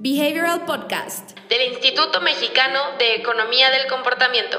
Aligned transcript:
Behavioral 0.00 0.64
Podcast 0.64 1.36
del 1.48 1.72
Instituto 1.72 2.20
Mexicano 2.20 2.78
de 3.00 3.16
Economía 3.16 3.68
del 3.72 3.88
Comportamiento. 3.88 4.56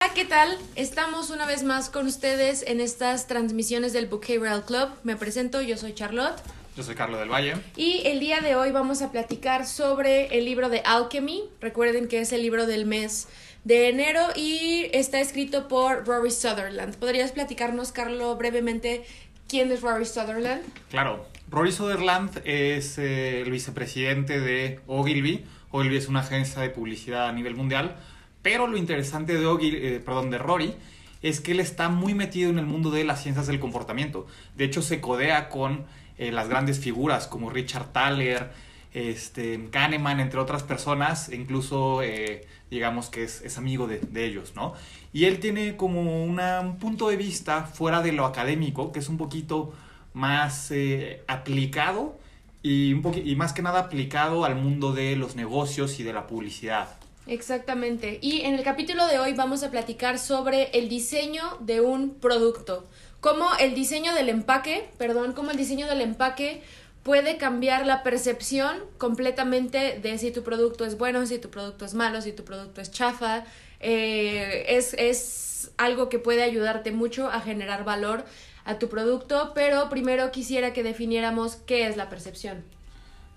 Hola, 0.00 0.14
¿qué 0.14 0.24
tal? 0.24 0.56
Estamos 0.76 1.30
una 1.30 1.46
vez 1.46 1.64
más 1.64 1.90
con 1.90 2.06
ustedes 2.06 2.62
en 2.62 2.80
estas 2.80 3.26
transmisiones 3.26 3.92
del 3.92 4.06
Behavioral 4.06 4.64
Club. 4.64 4.90
Me 5.02 5.16
presento, 5.16 5.60
yo 5.60 5.76
soy 5.76 5.92
Charlotte. 5.92 6.40
Yo 6.76 6.84
soy 6.84 6.94
Carlos 6.94 7.18
del 7.18 7.28
Valle. 7.28 7.54
Y 7.74 8.02
el 8.06 8.20
día 8.20 8.40
de 8.40 8.54
hoy 8.54 8.70
vamos 8.70 9.02
a 9.02 9.10
platicar 9.10 9.66
sobre 9.66 10.38
el 10.38 10.44
libro 10.44 10.68
de 10.68 10.82
Alchemy. 10.84 11.50
Recuerden 11.60 12.06
que 12.06 12.20
es 12.20 12.32
el 12.32 12.42
libro 12.42 12.66
del 12.66 12.86
mes 12.86 13.26
de 13.64 13.88
enero 13.88 14.28
y 14.36 14.88
está 14.92 15.18
escrito 15.18 15.66
por 15.66 16.06
Rory 16.06 16.30
Sutherland. 16.30 16.94
¿Podrías 16.96 17.32
platicarnos, 17.32 17.90
Carlos, 17.90 18.38
brevemente 18.38 19.04
quién 19.48 19.72
es 19.72 19.82
Rory 19.82 20.06
Sutherland? 20.06 20.62
Claro, 20.90 21.26
Rory 21.50 21.72
Sutherland 21.72 22.42
es 22.44 22.96
eh, 22.98 23.40
el 23.42 23.50
vicepresidente 23.50 24.40
de 24.40 24.80
Ogilvy. 24.86 25.44
Ogilvy 25.70 25.96
es 25.96 26.08
una 26.08 26.20
agencia 26.20 26.62
de 26.62 26.70
publicidad 26.70 27.28
a 27.28 27.32
nivel 27.32 27.56
mundial. 27.56 27.96
Pero 28.42 28.66
lo 28.66 28.76
interesante 28.76 29.36
de, 29.36 29.46
eh, 29.62 30.00
perdón, 30.00 30.30
de 30.30 30.38
Rory 30.38 30.74
es 31.22 31.40
que 31.40 31.52
él 31.52 31.60
está 31.60 31.88
muy 31.88 32.14
metido 32.14 32.50
en 32.50 32.58
el 32.58 32.66
mundo 32.66 32.90
de 32.90 33.04
las 33.04 33.22
ciencias 33.22 33.46
del 33.46 33.60
comportamiento. 33.60 34.26
De 34.56 34.64
hecho, 34.64 34.80
se 34.80 35.00
codea 35.00 35.48
con 35.48 35.84
eh, 36.18 36.32
las 36.32 36.48
grandes 36.48 36.78
figuras 36.78 37.26
como 37.26 37.50
Richard 37.50 37.92
Thaler, 37.92 38.50
este, 38.92 39.68
Kahneman, 39.70 40.20
entre 40.20 40.40
otras 40.40 40.62
personas, 40.62 41.28
e 41.28 41.36
incluso 41.36 42.02
eh, 42.02 42.46
digamos 42.70 43.10
que 43.10 43.24
es, 43.24 43.58
amigo 43.58 43.86
de, 43.86 44.24
ellos, 44.24 44.52
¿no? 44.54 44.74
Y 45.12 45.26
él 45.26 45.38
tiene 45.40 45.76
como 45.76 46.24
un 46.24 46.78
punto 46.78 47.08
de 47.08 47.16
vista 47.16 47.64
fuera 47.64 48.00
de 48.00 48.12
lo 48.12 48.24
académico, 48.24 48.92
que 48.92 49.00
es 49.00 49.08
un 49.08 49.18
poquito 49.18 49.74
más 50.12 50.70
eh, 50.70 51.22
aplicado 51.26 52.18
y, 52.62 52.92
un 52.92 53.22
y 53.24 53.36
más 53.36 53.52
que 53.52 53.62
nada 53.62 53.80
aplicado 53.80 54.44
al 54.44 54.56
mundo 54.56 54.92
de 54.92 55.16
los 55.16 55.36
negocios 55.36 55.98
y 56.00 56.02
de 56.02 56.12
la 56.12 56.26
publicidad. 56.26 56.88
Exactamente. 57.26 58.18
Y 58.20 58.42
en 58.42 58.54
el 58.54 58.64
capítulo 58.64 59.06
de 59.06 59.18
hoy 59.18 59.34
vamos 59.34 59.62
a 59.62 59.70
platicar 59.70 60.18
sobre 60.18 60.70
el 60.76 60.88
diseño 60.88 61.42
de 61.60 61.80
un 61.80 62.14
producto. 62.14 62.86
Cómo 63.20 63.48
el 63.60 63.74
diseño 63.74 64.14
del 64.14 64.30
empaque, 64.30 64.88
perdón, 64.98 65.32
cómo 65.32 65.50
el 65.50 65.56
diseño 65.56 65.86
del 65.86 66.00
empaque 66.00 66.62
puede 67.02 67.36
cambiar 67.36 67.86
la 67.86 68.02
percepción 68.02 68.78
completamente 68.98 69.98
de 70.00 70.18
si 70.18 70.30
tu 70.30 70.42
producto 70.42 70.84
es 70.84 70.98
bueno, 70.98 71.24
si 71.26 71.38
tu 71.38 71.50
producto 71.50 71.84
es 71.84 71.94
malo, 71.94 72.20
si 72.20 72.32
tu 72.32 72.44
producto 72.44 72.80
es 72.80 72.90
chafa. 72.90 73.44
Eh, 73.80 74.64
es, 74.68 74.94
es 74.94 75.70
algo 75.76 76.08
que 76.08 76.18
puede 76.18 76.42
ayudarte 76.42 76.90
mucho 76.90 77.30
a 77.30 77.40
generar 77.40 77.84
valor 77.84 78.24
a 78.64 78.78
tu 78.78 78.88
producto, 78.88 79.52
pero 79.54 79.88
primero 79.88 80.30
quisiera 80.30 80.72
que 80.72 80.82
definiéramos 80.82 81.56
qué 81.56 81.86
es 81.86 81.96
la 81.96 82.08
percepción. 82.08 82.62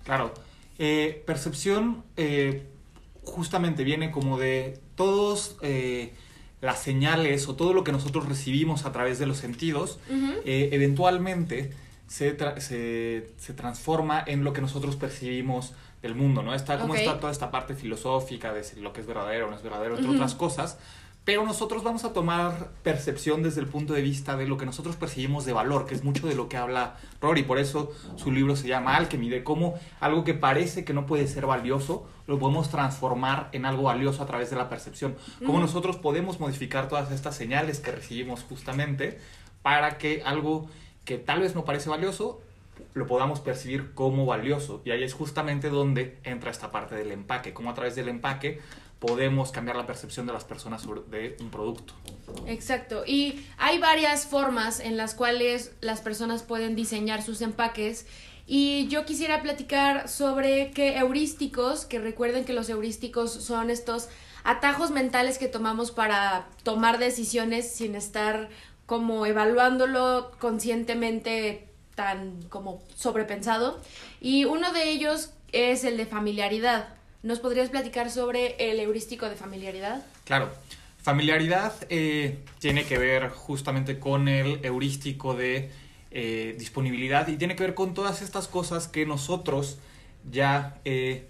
Claro, 0.04 0.32
eh, 0.78 1.22
percepción 1.26 2.04
eh, 2.16 2.66
justamente 3.22 3.84
viene 3.84 4.10
como 4.10 4.38
de 4.38 4.80
todos 4.96 5.56
las 6.60 6.82
señales 6.82 7.48
o 7.48 7.56
todo 7.56 7.72
lo 7.72 7.84
que 7.84 7.92
nosotros 7.92 8.28
recibimos 8.28 8.86
a 8.86 8.92
través 8.92 9.18
de 9.18 9.26
los 9.26 9.38
sentidos, 9.38 9.98
eventualmente 10.44 11.72
se, 12.06 12.36
se, 13.38 13.52
transforma 13.54 14.22
en 14.26 14.44
lo 14.44 14.52
que 14.52 14.60
nosotros 14.60 14.96
percibimos 14.96 15.72
del 16.02 16.14
mundo, 16.14 16.42
¿no? 16.42 16.54
Está 16.54 16.78
como 16.78 16.94
está 16.94 17.18
toda 17.18 17.32
esta 17.32 17.50
parte 17.50 17.74
filosófica 17.74 18.52
de 18.52 18.62
lo 18.80 18.92
que 18.92 19.00
es 19.00 19.06
verdadero 19.06 19.46
o 19.46 19.50
no 19.50 19.56
es 19.56 19.62
verdadero, 19.62 19.96
entre 19.96 20.12
otras 20.12 20.34
cosas, 20.34 20.78
pero 21.24 21.44
nosotros 21.44 21.82
vamos 21.82 22.04
a 22.04 22.12
tomar 22.12 22.70
percepción 22.82 23.42
desde 23.42 23.60
el 23.60 23.66
punto 23.66 23.94
de 23.94 24.02
vista 24.02 24.36
de 24.36 24.46
lo 24.46 24.58
que 24.58 24.66
nosotros 24.66 24.96
percibimos 24.96 25.46
de 25.46 25.54
valor, 25.54 25.86
que 25.86 25.94
es 25.94 26.04
mucho 26.04 26.26
de 26.26 26.34
lo 26.34 26.48
que 26.48 26.58
habla 26.58 26.96
Rory, 27.20 27.44
por 27.44 27.58
eso 27.58 27.92
su 28.16 28.30
libro 28.30 28.56
se 28.56 28.68
llama 28.68 28.96
Alchemy, 28.96 29.30
de 29.30 29.42
cómo 29.42 29.74
algo 30.00 30.24
que 30.24 30.34
parece 30.34 30.84
que 30.84 30.92
no 30.92 31.06
puede 31.06 31.26
ser 31.26 31.46
valioso, 31.46 32.06
lo 32.26 32.38
podemos 32.38 32.70
transformar 32.70 33.48
en 33.52 33.64
algo 33.64 33.84
valioso 33.84 34.22
a 34.22 34.26
través 34.26 34.50
de 34.50 34.56
la 34.56 34.68
percepción, 34.68 35.16
cómo 35.46 35.60
nosotros 35.60 35.96
podemos 35.96 36.40
modificar 36.40 36.88
todas 36.88 37.10
estas 37.10 37.36
señales 37.36 37.80
que 37.80 37.90
recibimos 37.90 38.42
justamente 38.42 39.18
para 39.62 39.96
que 39.96 40.22
algo 40.26 40.68
que 41.06 41.16
tal 41.16 41.40
vez 41.40 41.54
no 41.54 41.64
parece 41.64 41.88
valioso, 41.88 42.40
lo 42.92 43.06
podamos 43.06 43.40
percibir 43.40 43.94
como 43.94 44.26
valioso. 44.26 44.82
Y 44.84 44.90
ahí 44.90 45.02
es 45.02 45.14
justamente 45.14 45.68
donde 45.68 46.18
entra 46.24 46.50
esta 46.50 46.70
parte 46.70 46.94
del 46.94 47.12
empaque, 47.12 47.52
cómo 47.52 47.70
a 47.70 47.74
través 47.74 47.94
del 47.94 48.08
empaque 48.08 48.60
podemos 49.06 49.52
cambiar 49.52 49.76
la 49.76 49.86
percepción 49.86 50.26
de 50.26 50.32
las 50.32 50.44
personas 50.44 50.80
sobre, 50.80 51.02
de 51.02 51.36
un 51.40 51.50
producto. 51.50 51.92
Exacto. 52.46 53.04
Y 53.06 53.44
hay 53.58 53.78
varias 53.78 54.26
formas 54.26 54.80
en 54.80 54.96
las 54.96 55.14
cuales 55.14 55.72
las 55.82 56.00
personas 56.00 56.42
pueden 56.42 56.74
diseñar 56.74 57.22
sus 57.22 57.42
empaques. 57.42 58.06
Y 58.46 58.88
yo 58.88 59.04
quisiera 59.04 59.42
platicar 59.42 60.08
sobre 60.08 60.70
qué 60.70 60.96
heurísticos, 60.96 61.84
que 61.84 61.98
recuerden 61.98 62.46
que 62.46 62.54
los 62.54 62.70
heurísticos 62.70 63.30
son 63.30 63.68
estos 63.68 64.08
atajos 64.42 64.90
mentales 64.90 65.36
que 65.36 65.48
tomamos 65.48 65.90
para 65.90 66.48
tomar 66.62 66.98
decisiones 66.98 67.70
sin 67.74 67.96
estar 67.96 68.48
como 68.86 69.26
evaluándolo 69.26 70.30
conscientemente 70.38 71.68
tan 71.94 72.42
como 72.44 72.82
sobrepensado. 72.94 73.80
Y 74.20 74.46
uno 74.46 74.72
de 74.72 74.88
ellos 74.90 75.30
es 75.52 75.84
el 75.84 75.98
de 75.98 76.06
familiaridad. 76.06 76.88
¿Nos 77.24 77.40
podrías 77.40 77.70
platicar 77.70 78.10
sobre 78.10 78.54
el 78.58 78.78
heurístico 78.78 79.30
de 79.30 79.34
familiaridad? 79.34 80.04
Claro. 80.24 80.52
Familiaridad 80.98 81.72
eh, 81.88 82.38
tiene 82.58 82.84
que 82.84 82.98
ver 82.98 83.30
justamente 83.30 83.98
con 83.98 84.28
el 84.28 84.62
heurístico 84.62 85.34
de 85.34 85.70
eh, 86.10 86.54
disponibilidad 86.58 87.26
y 87.28 87.38
tiene 87.38 87.56
que 87.56 87.62
ver 87.62 87.74
con 87.74 87.94
todas 87.94 88.20
estas 88.20 88.46
cosas 88.46 88.88
que 88.88 89.06
nosotros 89.06 89.78
ya 90.30 90.78
eh, 90.84 91.26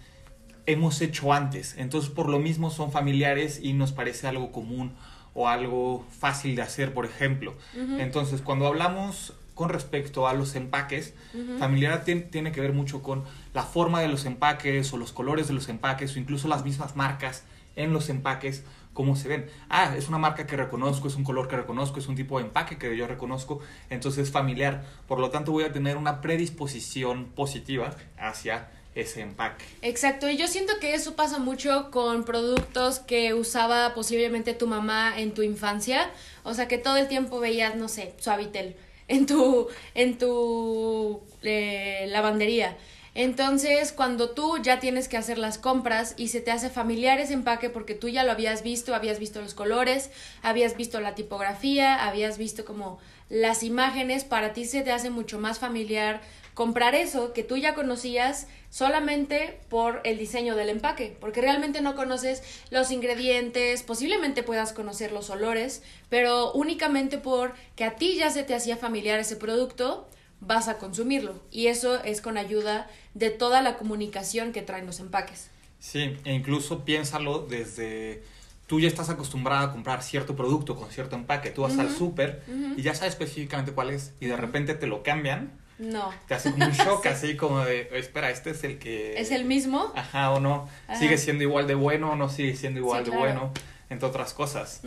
hemos 0.66 1.00
hecho 1.00 1.32
antes. 1.32 1.76
Entonces, 1.78 2.10
por 2.10 2.28
lo 2.28 2.40
mismo 2.40 2.70
son 2.70 2.90
familiares 2.90 3.60
y 3.62 3.72
nos 3.72 3.92
parece 3.92 4.26
algo 4.26 4.50
común 4.50 4.96
o 5.32 5.46
algo 5.46 6.04
fácil 6.18 6.56
de 6.56 6.62
hacer, 6.62 6.92
por 6.92 7.06
ejemplo. 7.06 7.54
Entonces, 8.00 8.40
cuando 8.40 8.66
hablamos 8.66 9.32
con 9.54 9.68
respecto 9.68 10.26
a 10.26 10.34
los 10.34 10.54
empaques, 10.56 11.14
familiar 11.58 12.04
tiene 12.04 12.52
que 12.52 12.60
ver 12.60 12.72
mucho 12.72 13.02
con 13.02 13.24
la 13.52 13.62
forma 13.62 14.00
de 14.00 14.08
los 14.08 14.24
empaques 14.24 14.92
o 14.92 14.96
los 14.96 15.12
colores 15.12 15.48
de 15.48 15.54
los 15.54 15.68
empaques 15.68 16.14
o 16.16 16.18
incluso 16.18 16.48
las 16.48 16.64
mismas 16.64 16.96
marcas 16.96 17.44
en 17.76 17.92
los 17.92 18.08
empaques, 18.08 18.64
cómo 18.92 19.16
se 19.16 19.28
ven. 19.28 19.50
Ah, 19.68 19.94
es 19.96 20.08
una 20.08 20.18
marca 20.18 20.46
que 20.46 20.56
reconozco, 20.56 21.08
es 21.08 21.16
un 21.16 21.24
color 21.24 21.48
que 21.48 21.56
reconozco, 21.56 21.98
es 21.98 22.08
un 22.08 22.14
tipo 22.14 22.38
de 22.38 22.46
empaque 22.46 22.78
que 22.78 22.96
yo 22.96 23.06
reconozco, 23.06 23.60
entonces 23.90 24.28
es 24.28 24.32
familiar. 24.32 24.84
Por 25.06 25.18
lo 25.18 25.30
tanto, 25.30 25.52
voy 25.52 25.64
a 25.64 25.72
tener 25.72 25.96
una 25.96 26.20
predisposición 26.20 27.26
positiva 27.26 27.94
hacia 28.18 28.68
ese 28.94 29.22
empaque. 29.22 29.64
Exacto, 29.82 30.30
y 30.30 30.36
yo 30.36 30.46
siento 30.46 30.74
que 30.80 30.94
eso 30.94 31.16
pasa 31.16 31.38
mucho 31.38 31.90
con 31.90 32.24
productos 32.24 33.00
que 33.00 33.34
usaba 33.34 33.92
posiblemente 33.92 34.54
tu 34.54 34.68
mamá 34.68 35.18
en 35.18 35.34
tu 35.34 35.42
infancia, 35.42 36.10
o 36.44 36.54
sea 36.54 36.68
que 36.68 36.78
todo 36.78 36.96
el 36.96 37.08
tiempo 37.08 37.40
veías, 37.40 37.74
no 37.74 37.88
sé, 37.88 38.14
Suavitel 38.20 38.76
en 39.08 39.26
tu, 39.26 39.68
en 39.94 40.18
tu 40.18 41.20
eh, 41.42 42.06
lavandería. 42.08 42.76
Entonces, 43.14 43.92
cuando 43.92 44.30
tú 44.30 44.58
ya 44.60 44.80
tienes 44.80 45.06
que 45.06 45.16
hacer 45.16 45.38
las 45.38 45.56
compras 45.56 46.14
y 46.16 46.28
se 46.28 46.40
te 46.40 46.50
hace 46.50 46.68
familiar 46.68 47.20
ese 47.20 47.34
empaque 47.34 47.70
porque 47.70 47.94
tú 47.94 48.08
ya 48.08 48.24
lo 48.24 48.32
habías 48.32 48.64
visto, 48.64 48.92
habías 48.92 49.20
visto 49.20 49.40
los 49.40 49.54
colores, 49.54 50.10
habías 50.42 50.76
visto 50.76 51.00
la 51.00 51.14
tipografía, 51.14 52.06
habías 52.06 52.38
visto 52.38 52.64
como 52.64 52.98
las 53.30 53.62
imágenes, 53.62 54.24
para 54.24 54.52
ti 54.52 54.64
se 54.64 54.82
te 54.82 54.90
hace 54.90 55.10
mucho 55.10 55.38
más 55.38 55.60
familiar 55.60 56.22
comprar 56.54 56.94
eso 56.94 57.32
que 57.32 57.42
tú 57.42 57.56
ya 57.56 57.74
conocías 57.74 58.46
solamente 58.70 59.60
por 59.68 60.00
el 60.04 60.18
diseño 60.18 60.56
del 60.56 60.68
empaque, 60.68 61.16
porque 61.20 61.40
realmente 61.40 61.80
no 61.80 61.94
conoces 61.94 62.42
los 62.70 62.90
ingredientes, 62.90 63.82
posiblemente 63.82 64.42
puedas 64.42 64.72
conocer 64.72 65.12
los 65.12 65.30
olores, 65.30 65.82
pero 66.08 66.52
únicamente 66.52 67.18
por 67.18 67.54
que 67.76 67.84
a 67.84 67.96
ti 67.96 68.16
ya 68.16 68.30
se 68.30 68.44
te 68.44 68.54
hacía 68.54 68.76
familiar 68.76 69.20
ese 69.20 69.36
producto, 69.36 70.08
vas 70.40 70.68
a 70.68 70.78
consumirlo. 70.78 71.40
Y 71.50 71.66
eso 71.68 72.02
es 72.02 72.20
con 72.20 72.38
ayuda 72.38 72.88
de 73.14 73.30
toda 73.30 73.62
la 73.62 73.76
comunicación 73.76 74.52
que 74.52 74.62
traen 74.62 74.86
los 74.86 75.00
empaques. 75.00 75.50
Sí, 75.78 76.16
e 76.24 76.32
incluso 76.32 76.84
piénsalo 76.84 77.40
desde 77.40 78.22
tú 78.66 78.80
ya 78.80 78.88
estás 78.88 79.10
acostumbrada 79.10 79.64
a 79.64 79.72
comprar 79.72 80.02
cierto 80.02 80.34
producto 80.34 80.76
con 80.76 80.90
cierto 80.90 81.16
empaque, 81.16 81.50
tú 81.50 81.62
vas 81.62 81.78
al 81.78 81.90
súper 81.90 82.42
y 82.76 82.82
ya 82.82 82.94
sabes 82.94 83.12
específicamente 83.12 83.72
cuál 83.72 83.90
es 83.90 84.14
y 84.20 84.26
de 84.26 84.36
repente 84.36 84.74
te 84.74 84.86
lo 84.86 85.02
cambian 85.02 85.52
no. 85.78 86.12
Te 86.28 86.34
hace 86.34 86.52
como 86.52 86.66
un 86.66 86.72
shock 86.72 87.06
así 87.06 87.36
como 87.36 87.64
de, 87.64 87.88
espera, 87.94 88.30
este 88.30 88.50
es 88.50 88.64
el 88.64 88.78
que... 88.78 89.18
¿Es 89.18 89.30
el 89.30 89.44
mismo? 89.44 89.92
Ajá, 89.94 90.30
o 90.30 90.40
no. 90.40 90.68
¿Sigue 90.98 91.18
siendo 91.18 91.42
igual 91.42 91.66
de 91.66 91.74
bueno 91.74 92.12
o 92.12 92.16
no 92.16 92.28
sigue 92.28 92.56
siendo 92.56 92.80
igual 92.80 93.04
de 93.04 93.10
bueno? 93.10 93.52
Entre 93.90 94.08
otras 94.08 94.34
cosas. 94.34 94.82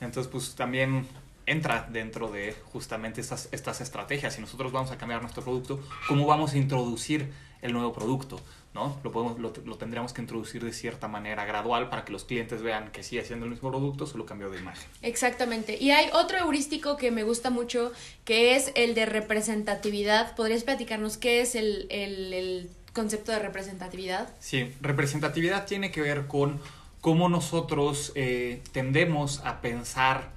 Entonces, 0.00 0.30
pues 0.30 0.54
también 0.54 1.06
entra 1.46 1.88
dentro 1.90 2.28
de 2.30 2.54
justamente 2.72 3.20
estas, 3.20 3.48
estas 3.52 3.80
estrategias. 3.80 4.34
Si 4.34 4.40
nosotros 4.40 4.72
vamos 4.72 4.90
a 4.90 4.98
cambiar 4.98 5.20
nuestro 5.22 5.42
producto, 5.42 5.80
¿cómo 6.08 6.26
vamos 6.26 6.52
a 6.54 6.58
introducir 6.58 7.30
el 7.62 7.72
nuevo 7.72 7.92
producto. 7.92 8.40
¿no? 8.74 8.98
Lo, 9.04 9.12
podemos, 9.12 9.38
lo, 9.38 9.52
lo, 9.64 9.76
tendríamos 9.76 10.12
que 10.12 10.20
introducir 10.20 10.64
de 10.64 10.72
cierta 10.72 11.06
manera 11.06 11.44
gradual 11.44 11.88
para 11.88 12.04
que 12.04 12.12
los 12.12 12.24
clientes 12.24 12.62
vean 12.62 12.90
que 12.90 13.02
sigue 13.02 13.24
siendo 13.24 13.44
el 13.44 13.50
mismo 13.50 13.70
producto, 13.70 14.06
solo 14.06 14.26
cambió 14.26 14.50
de 14.50 14.58
imagen. 14.58 14.84
Exactamente. 15.02 15.76
Y 15.78 15.90
hay 15.90 16.08
otro 16.12 16.38
heurístico 16.38 16.96
que 16.96 17.10
me 17.10 17.22
gusta 17.22 17.50
mucho, 17.50 17.92
que 18.24 18.56
es 18.56 18.72
el 18.74 18.94
de 18.94 19.06
representatividad. 19.06 20.34
¿Podrías 20.34 20.64
platicarnos 20.64 21.18
qué 21.18 21.42
es 21.42 21.54
el, 21.54 21.86
el, 21.90 22.32
el 22.32 22.70
concepto 22.92 23.30
de 23.30 23.40
representatividad? 23.40 24.30
Sí, 24.40 24.72
representatividad 24.80 25.66
tiene 25.66 25.90
que 25.90 26.00
ver 26.00 26.26
con 26.26 26.58
cómo 27.02 27.28
nosotros 27.28 28.12
eh, 28.14 28.62
tendemos 28.72 29.40
a 29.40 29.60
pensar 29.60 30.30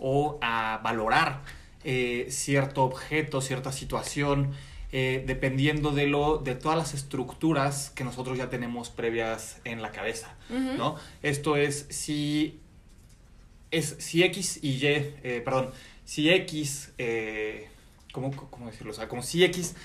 o 0.00 0.38
a 0.40 0.80
valorar 0.82 1.42
eh, 1.84 2.26
cierto 2.30 2.82
objeto, 2.82 3.40
cierta 3.40 3.70
situación, 3.70 4.52
eh, 4.92 5.22
dependiendo 5.26 5.92
de, 5.92 6.08
lo, 6.08 6.38
de 6.38 6.54
todas 6.54 6.76
las 6.76 6.94
estructuras 6.94 7.90
que 7.90 8.02
nosotros 8.02 8.36
ya 8.36 8.50
tenemos 8.50 8.90
previas 8.90 9.60
en 9.64 9.82
la 9.82 9.92
cabeza, 9.92 10.34
¿no? 10.48 10.96
Esto 11.22 11.56
es 11.56 11.86
si, 11.90 12.58
es 13.70 13.96
si 13.98 14.24
X 14.24 14.58
y 14.62 14.70
Y, 14.70 14.86
eh, 14.86 15.42
perdón, 15.44 15.70
si 16.04 16.28
X, 16.28 16.92
¿cómo, 18.12 18.34
¿cómo, 18.50 18.66
decirlo? 18.66 18.90
O 18.90 18.94
sea, 18.94 19.06
como 19.06 19.22
si 19.22 19.44
X, 19.44 19.76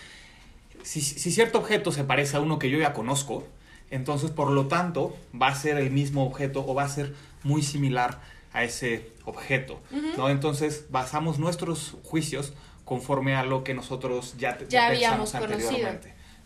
si, 0.82 1.02
si 1.02 1.32
cierto 1.32 1.60
objeto 1.60 1.92
se 1.92 2.04
parece 2.04 2.38
a 2.38 2.40
uno 2.40 2.58
que 2.58 2.70
yo 2.70 2.80
ya 2.80 2.94
conozco, 2.94 3.48
entonces 3.92 4.32
por 4.32 4.50
lo 4.50 4.68
tanto 4.68 5.16
va 5.40 5.48
a 5.48 5.56
ser 5.56 5.78
el 5.78 5.92
mismo 5.92 6.26
objeto 6.26 6.66
o 6.68 6.74
va 6.74 6.84
a 6.84 6.90
ser 6.90 7.14
muy 7.44 7.62
similar 7.62 8.20
a 8.56 8.64
ese 8.64 9.12
objeto, 9.26 9.82
¿no? 10.18 10.30
Entonces 10.30 10.86
basamos 10.90 11.38
nuestros 11.40 11.98
juicios 12.04 12.54
conforme 12.86 13.36
a 13.36 13.44
lo 13.44 13.64
que 13.64 13.74
nosotros 13.74 14.36
ya, 14.38 14.58
ya, 14.60 14.68
ya 14.68 14.88
habíamos 14.88 15.32
conocido. 15.32 15.90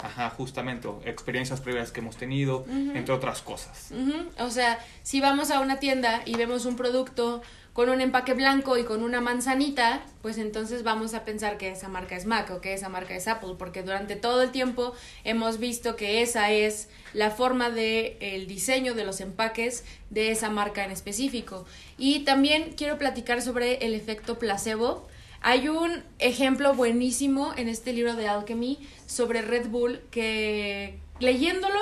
Ajá, 0.02 0.30
justamente, 0.30 0.88
experiencias 1.04 1.60
previas 1.60 1.92
que 1.92 2.00
hemos 2.00 2.16
tenido, 2.16 2.60
uh 2.60 2.66
-huh. 2.68 2.98
entre 2.98 3.14
otras 3.14 3.42
cosas. 3.42 3.90
Uh 3.92 3.96
-huh. 3.96 4.46
O 4.46 4.50
sea, 4.50 4.80
si 5.04 5.20
vamos 5.20 5.52
a 5.52 5.60
una 5.60 5.80
tienda 5.80 6.22
y 6.26 6.36
vemos 6.36 6.66
un 6.66 6.78
producto 6.78 7.42
con 7.74 7.90
un 7.90 8.02
empaque 8.02 8.34
blanco 8.34 8.78
y 8.78 8.84
con 8.84 9.04
una 9.04 9.22
manzanita, 9.22 10.02
pues 10.22 10.38
entonces 10.38 10.84
vamos 10.84 11.14
a 11.14 11.26
pensar 11.26 11.58
que 11.58 11.70
esa 11.70 11.90
marca 11.90 12.16
es 12.16 12.26
Mac 12.26 12.50
o 12.52 12.62
que 12.62 12.74
esa 12.74 12.88
marca 12.88 13.14
es 13.14 13.28
Apple, 13.28 13.56
porque 13.58 13.84
durante 13.84 14.16
todo 14.16 14.42
el 14.42 14.52
tiempo 14.52 14.94
hemos 15.26 15.60
visto 15.60 15.98
que 15.98 16.22
esa 16.22 16.50
es 16.52 16.88
la 17.14 17.30
forma 17.30 17.70
de 17.70 18.18
el 18.22 18.48
diseño 18.48 18.94
de 18.96 19.04
los 19.04 19.20
empaques 19.20 19.84
de 20.10 20.32
esa 20.32 20.50
marca 20.50 20.86
en 20.86 20.92
específico. 20.92 21.66
Y 21.98 22.20
también 22.22 22.74
quiero 22.76 22.98
platicar 22.98 23.42
sobre 23.42 23.86
el 23.86 23.94
efecto 23.94 24.40
placebo. 24.40 25.08
Hay 25.42 25.70
un 25.70 26.04
ejemplo 26.20 26.74
buenísimo 26.74 27.54
en 27.56 27.70
este 27.70 27.94
libro 27.94 28.16
de 28.16 28.28
Alchemy 28.28 28.78
sobre 29.06 29.42
Red 29.42 29.68
Bull 29.70 30.02
que 30.12 31.00
leyéndolo 31.20 31.80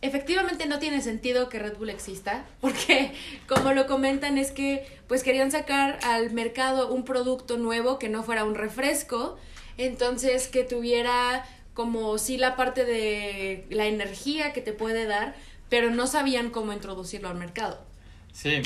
efectivamente 0.00 0.66
no 0.66 0.80
tiene 0.80 1.00
sentido 1.00 1.48
que 1.48 1.60
Red 1.60 1.76
Bull 1.76 1.90
exista 1.90 2.44
porque 2.60 3.12
como 3.48 3.72
lo 3.72 3.86
comentan 3.86 4.36
es 4.36 4.50
que 4.50 4.84
pues 5.06 5.22
querían 5.22 5.52
sacar 5.52 5.98
al 6.02 6.32
mercado 6.32 6.92
un 6.92 7.04
producto 7.04 7.56
nuevo 7.56 7.98
que 7.98 8.08
no 8.08 8.24
fuera 8.24 8.44
un 8.44 8.56
refresco 8.56 9.38
entonces 9.78 10.48
que 10.48 10.64
tuviera 10.64 11.46
como 11.74 12.18
sí 12.18 12.36
la 12.36 12.56
parte 12.56 12.84
de 12.84 13.64
la 13.70 13.86
energía 13.86 14.52
que 14.52 14.60
te 14.60 14.72
puede 14.72 15.06
dar 15.06 15.36
pero 15.68 15.90
no 15.90 16.06
sabían 16.08 16.50
cómo 16.50 16.74
introducirlo 16.74 17.28
al 17.28 17.36
mercado. 17.36 17.80
Sí 18.32 18.62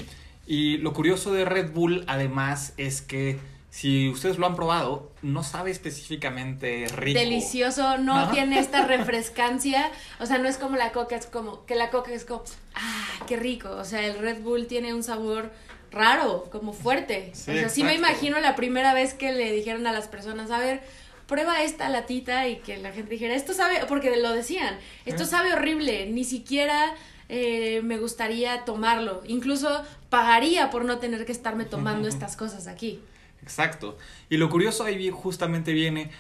y 0.47 0.79
lo 0.79 0.95
curioso 0.95 1.33
de 1.33 1.45
Red 1.45 1.73
Bull 1.73 2.05
además 2.07 2.73
es 2.79 3.03
que 3.03 3.39
si 3.77 4.09
ustedes 4.09 4.39
lo 4.39 4.47
han 4.47 4.57
probado, 4.57 5.13
no 5.21 5.43
sabe 5.43 5.71
específicamente 5.71 6.87
rico. 6.97 7.21
Delicioso, 7.21 7.99
no, 7.99 8.25
¿no? 8.25 8.31
tiene 8.31 8.59
esta 8.59 8.87
refrescancia. 8.87 9.91
O 10.19 10.25
sea, 10.25 10.39
no 10.39 10.49
es 10.49 10.57
como 10.57 10.79
la 10.79 10.93
coca, 10.93 11.15
es 11.15 11.27
como 11.27 11.67
que 11.67 11.75
la 11.75 11.91
coca 11.91 12.11
es 12.15 12.25
como, 12.25 12.43
ah, 12.75 13.07
qué 13.27 13.37
rico. 13.37 13.69
O 13.73 13.85
sea, 13.85 14.07
el 14.07 14.19
Red 14.19 14.41
Bull 14.41 14.67
tiene 14.67 14.95
un 14.95 15.03
sabor 15.03 15.53
raro, 15.91 16.49
como 16.51 16.73
fuerte. 16.73 17.33
Sí, 17.35 17.51
o 17.51 17.55
sea, 17.55 17.69
sí 17.69 17.85
me 17.85 17.95
imagino 17.95 18.41
la 18.41 18.57
primera 18.57 18.95
vez 18.95 19.13
que 19.13 19.33
le 19.33 19.53
dijeron 19.53 19.87
a 19.87 19.93
las 19.93 20.09
personas, 20.09 20.51
a 20.51 20.59
ver, 20.59 20.81
prueba 21.27 21.63
esta 21.63 21.91
latita 21.91 22.49
y 22.49 22.57
que 22.61 22.79
la 22.79 22.93
gente 22.93 23.11
dijera, 23.11 23.35
esto 23.35 23.53
sabe, 23.53 23.81
porque 23.87 24.17
lo 24.17 24.33
decían, 24.33 24.79
esto 25.05 25.27
sabe 25.27 25.53
horrible, 25.53 26.07
ni 26.07 26.25
siquiera 26.25 26.95
eh, 27.29 27.83
me 27.85 27.99
gustaría 27.99 28.65
tomarlo. 28.65 29.21
Incluso 29.27 29.85
pagaría 30.09 30.71
por 30.71 30.87
no 30.87 30.97
tener 30.97 31.27
que 31.27 31.33
estarme 31.33 31.67
tomando 31.67 32.09
estas 32.09 32.39
cosas 32.39 32.69
aquí. 32.69 33.03
Exacto. 33.47 33.97
Y 34.29 34.39
lo 34.39 34.51
curioso 34.51 34.83
ahí 34.83 35.09
justamente 35.11 35.73
viene 35.73 36.11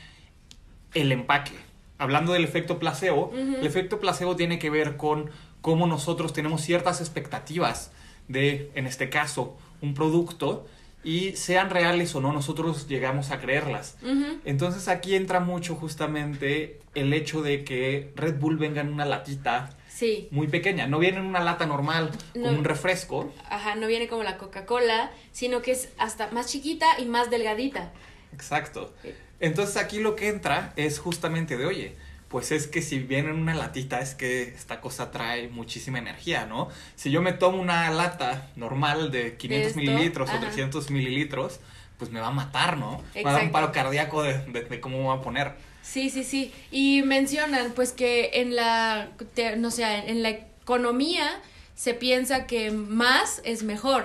el 0.94 1.10
empaque. 1.10 1.54
Hablando 1.98 2.32
del 2.32 2.44
efecto 2.44 2.78
placebo, 2.78 3.30
uh 3.30 3.36
-huh. 3.36 3.58
el 3.58 3.66
efecto 3.66 3.98
placebo 3.98 4.36
tiene 4.36 4.60
que 4.60 4.70
ver 4.70 4.96
con 4.96 5.30
cómo 5.60 5.88
nosotros 5.88 6.32
tenemos 6.32 6.62
ciertas 6.62 7.00
expectativas 7.00 7.90
de, 8.28 8.70
en 8.76 8.86
este 8.86 9.10
caso, 9.10 9.56
un 9.82 9.94
producto 9.94 10.66
y 11.02 11.32
sean 11.32 11.70
reales 11.70 12.14
o 12.14 12.20
no, 12.20 12.32
nosotros 12.32 12.86
llegamos 12.86 13.30
a 13.32 13.40
creerlas. 13.40 13.96
Uh 14.02 14.06
-huh. 14.06 14.40
Entonces 14.44 14.86
aquí 14.86 15.16
entra 15.16 15.40
mucho 15.40 15.74
justamente 15.74 16.80
el 16.94 17.12
hecho 17.12 17.42
de 17.42 17.64
que 17.64 18.12
Red 18.14 18.38
Bull 18.38 18.56
venga 18.56 18.80
en 18.82 18.92
una 18.92 19.04
latita 19.04 19.70
Sí. 19.96 20.28
Muy 20.30 20.46
pequeña, 20.46 20.86
no 20.86 20.98
viene 20.98 21.20
en 21.20 21.24
una 21.24 21.40
lata 21.40 21.64
normal, 21.64 22.10
no, 22.34 22.48
como 22.48 22.58
un 22.58 22.64
refresco. 22.64 23.32
Ajá, 23.48 23.76
no 23.76 23.86
viene 23.86 24.08
como 24.08 24.22
la 24.24 24.36
Coca-Cola, 24.36 25.10
sino 25.32 25.62
que 25.62 25.70
es 25.70 25.88
hasta 25.96 26.30
más 26.32 26.48
chiquita 26.48 26.86
y 26.98 27.06
más 27.06 27.30
delgadita. 27.30 27.92
Exacto. 28.34 28.94
Entonces 29.40 29.78
aquí 29.78 29.98
lo 29.98 30.14
que 30.14 30.28
entra 30.28 30.74
es 30.76 30.98
justamente 30.98 31.56
de, 31.56 31.64
oye, 31.64 31.96
pues 32.28 32.52
es 32.52 32.66
que 32.66 32.82
si 32.82 32.98
viene 32.98 33.30
en 33.30 33.36
una 33.36 33.54
latita 33.54 34.00
es 34.00 34.14
que 34.14 34.42
esta 34.42 34.82
cosa 34.82 35.10
trae 35.10 35.48
muchísima 35.48 35.98
energía, 35.98 36.44
¿no? 36.44 36.68
Si 36.94 37.10
yo 37.10 37.22
me 37.22 37.32
tomo 37.32 37.58
una 37.58 37.88
lata 37.90 38.50
normal 38.54 39.10
de 39.10 39.38
500 39.38 39.74
¿De 39.74 39.80
mililitros 39.80 40.28
Ajá. 40.28 40.38
o 40.38 40.40
300 40.42 40.90
mililitros, 40.90 41.60
pues 41.96 42.10
me 42.10 42.20
va 42.20 42.26
a 42.26 42.32
matar, 42.32 42.76
¿no? 42.76 42.96
Exacto. 42.96 43.10
Me 43.14 43.22
va 43.24 43.30
a 43.30 43.32
dar 43.32 43.44
un 43.44 43.50
paro 43.50 43.72
cardíaco 43.72 44.22
de, 44.22 44.40
de, 44.40 44.60
de 44.62 44.80
cómo 44.80 44.98
me 44.98 45.08
va 45.08 45.14
a 45.14 45.22
poner. 45.22 45.54
Sí, 45.86 46.10
sí, 46.10 46.24
sí. 46.24 46.52
Y 46.70 47.02
mencionan 47.02 47.72
pues 47.72 47.92
que 47.92 48.30
en 48.34 48.56
la, 48.56 49.10
no 49.56 49.70
sé, 49.70 49.84
en 49.84 50.22
la 50.22 50.30
economía 50.30 51.40
se 51.76 51.94
piensa 51.94 52.46
que 52.46 52.70
más 52.72 53.40
es 53.44 53.62
mejor 53.62 54.04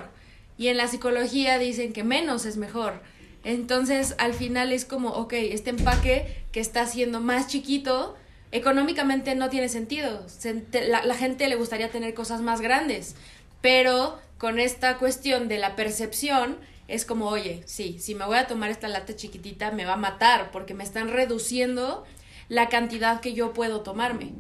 y 0.58 0.68
en 0.68 0.78
la 0.78 0.88
psicología 0.88 1.58
dicen 1.58 1.92
que 1.92 2.04
menos 2.04 2.46
es 2.46 2.58
mejor. 2.58 3.02
Entonces 3.44 4.16
al 4.20 4.34
final 4.34 4.72
es 4.72 4.86
como, 4.86 5.10
ok, 5.10 5.34
este 5.34 5.72
empaque 5.72 6.44
que 6.52 6.60
está 6.60 6.86
siendo 6.86 7.20
más 7.20 7.48
chiquito, 7.48 8.16
económicamente 8.52 9.34
no 9.34 9.50
tiene 9.50 9.68
sentido. 9.68 10.24
Se, 10.30 10.64
la, 10.88 11.04
la 11.04 11.16
gente 11.16 11.50
le 11.50 11.56
gustaría 11.56 11.90
tener 11.90 12.14
cosas 12.14 12.42
más 12.42 12.62
grandes, 12.62 13.16
pero 13.62 14.20
con 14.38 14.60
esta 14.60 14.98
cuestión 14.98 15.48
de 15.48 15.58
la 15.58 15.76
percepción, 15.76 16.58
es 16.92 17.06
como, 17.06 17.28
oye, 17.28 17.64
sí, 17.66 17.98
si 18.00 18.16
me 18.16 18.26
voy 18.26 18.38
a 18.38 18.48
tomar 18.48 18.70
esta 18.70 18.90
lata 18.90 19.16
chiquitita 19.16 19.72
me 19.72 19.86
va 19.86 19.94
a 19.94 19.98
matar 19.98 20.52
porque 20.52 20.74
me 20.74 20.84
están 20.84 21.08
reduciendo 21.08 22.06
la 22.50 22.68
cantidad 22.68 23.22
que 23.22 23.34
yo 23.34 23.54
puedo 23.54 23.80
tomarme. 23.80 24.34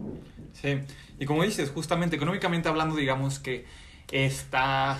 Sí, 0.61 0.79
y 1.17 1.25
como 1.25 1.43
dices, 1.43 1.71
justamente 1.71 2.17
económicamente 2.17 2.67
hablando, 2.67 2.97
digamos 2.97 3.39
que 3.39 3.65
está 4.11 4.99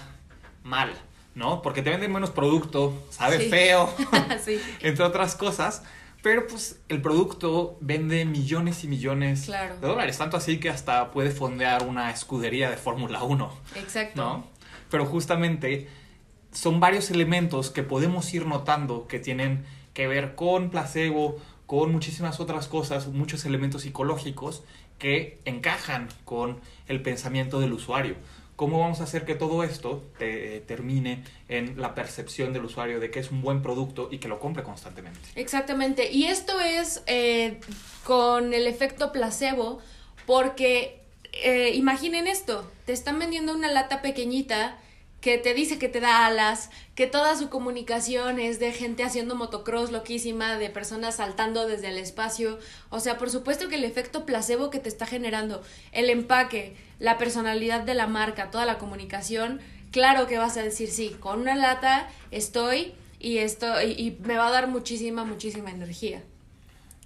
mal, 0.63 0.93
¿no? 1.35 1.61
Porque 1.61 1.81
te 1.81 1.89
venden 1.89 2.13
menos 2.13 2.29
producto, 2.29 3.05
sabe 3.09 3.39
sí. 3.39 3.49
feo, 3.49 3.93
sí. 4.43 4.61
entre 4.81 5.03
otras 5.03 5.35
cosas. 5.35 5.83
Pero 6.23 6.45
pues 6.47 6.79
el 6.87 7.01
producto 7.01 7.77
vende 7.81 8.23
millones 8.25 8.83
y 8.83 8.87
millones 8.87 9.45
claro. 9.45 9.75
de 9.77 9.87
dólares, 9.87 10.17
tanto 10.19 10.37
así 10.37 10.59
que 10.59 10.69
hasta 10.69 11.09
puede 11.11 11.31
fondear 11.31 11.85
una 11.85 12.11
escudería 12.11 12.69
de 12.69 12.77
Fórmula 12.77 13.23
1. 13.23 13.57
Exacto. 13.75 14.21
¿no? 14.21 14.47
Pero 14.91 15.05
justamente 15.07 15.89
son 16.51 16.79
varios 16.79 17.11
elementos 17.11 17.69
que 17.69 17.83
podemos 17.83 18.33
ir 18.33 18.45
notando 18.45 19.07
que 19.07 19.19
tienen 19.19 19.65
que 19.93 20.07
ver 20.07 20.35
con 20.35 20.69
placebo, 20.69 21.37
con 21.65 21.91
muchísimas 21.91 22.39
otras 22.39 22.67
cosas, 22.67 23.07
muchos 23.07 23.45
elementos 23.45 23.83
psicológicos 23.83 24.63
que 24.99 25.39
encajan 25.45 26.09
con 26.25 26.59
el 26.87 27.01
pensamiento 27.01 27.59
del 27.59 27.73
usuario. 27.73 28.15
¿Cómo 28.55 28.79
vamos 28.79 28.99
a 29.01 29.05
hacer 29.05 29.25
que 29.25 29.33
todo 29.33 29.63
esto 29.63 30.03
te, 30.19 30.59
termine 30.67 31.23
en 31.49 31.81
la 31.81 31.95
percepción 31.95 32.53
del 32.53 32.65
usuario 32.65 32.99
de 32.99 33.09
que 33.09 33.19
es 33.19 33.31
un 33.31 33.41
buen 33.41 33.63
producto 33.63 34.09
y 34.11 34.19
que 34.19 34.27
lo 34.27 34.39
compre 34.39 34.61
constantemente? 34.61 35.19
Exactamente. 35.35 36.11
Y 36.11 36.25
esto 36.25 36.59
es 36.59 37.01
eh, 37.07 37.59
con 38.03 38.53
el 38.53 38.67
efecto 38.67 39.11
placebo, 39.11 39.79
porque 40.27 41.01
eh, 41.33 41.71
imaginen 41.73 42.27
esto, 42.27 42.69
te 42.85 42.93
están 42.93 43.17
vendiendo 43.17 43.55
una 43.55 43.71
lata 43.71 44.03
pequeñita 44.03 44.77
que 45.21 45.37
te 45.37 45.53
dice 45.53 45.77
que 45.77 45.87
te 45.87 45.99
da 45.99 46.25
alas, 46.25 46.71
que 46.95 47.05
toda 47.05 47.37
su 47.37 47.49
comunicación 47.49 48.39
es 48.39 48.59
de 48.59 48.71
gente 48.73 49.03
haciendo 49.03 49.35
motocross 49.35 49.91
loquísima, 49.91 50.57
de 50.57 50.71
personas 50.71 51.17
saltando 51.17 51.67
desde 51.67 51.89
el 51.89 51.99
espacio. 51.99 52.57
O 52.89 52.99
sea, 52.99 53.19
por 53.19 53.29
supuesto 53.29 53.69
que 53.69 53.75
el 53.75 53.83
efecto 53.83 54.25
placebo 54.25 54.71
que 54.71 54.79
te 54.79 54.89
está 54.89 55.05
generando, 55.05 55.61
el 55.91 56.09
empaque, 56.09 56.75
la 56.97 57.19
personalidad 57.19 57.81
de 57.81 57.93
la 57.93 58.07
marca, 58.07 58.49
toda 58.49 58.65
la 58.65 58.79
comunicación, 58.79 59.61
claro 59.91 60.25
que 60.25 60.39
vas 60.39 60.57
a 60.57 60.63
decir 60.63 60.89
sí, 60.89 61.15
con 61.19 61.39
una 61.41 61.55
lata 61.55 62.09
estoy 62.31 62.93
y 63.19 63.37
esto 63.37 63.79
y, 63.79 64.17
me 64.23 64.37
va 64.37 64.47
a 64.47 64.51
dar 64.51 64.67
muchísima, 64.67 65.23
muchísima 65.23 65.69
energía. 65.69 66.23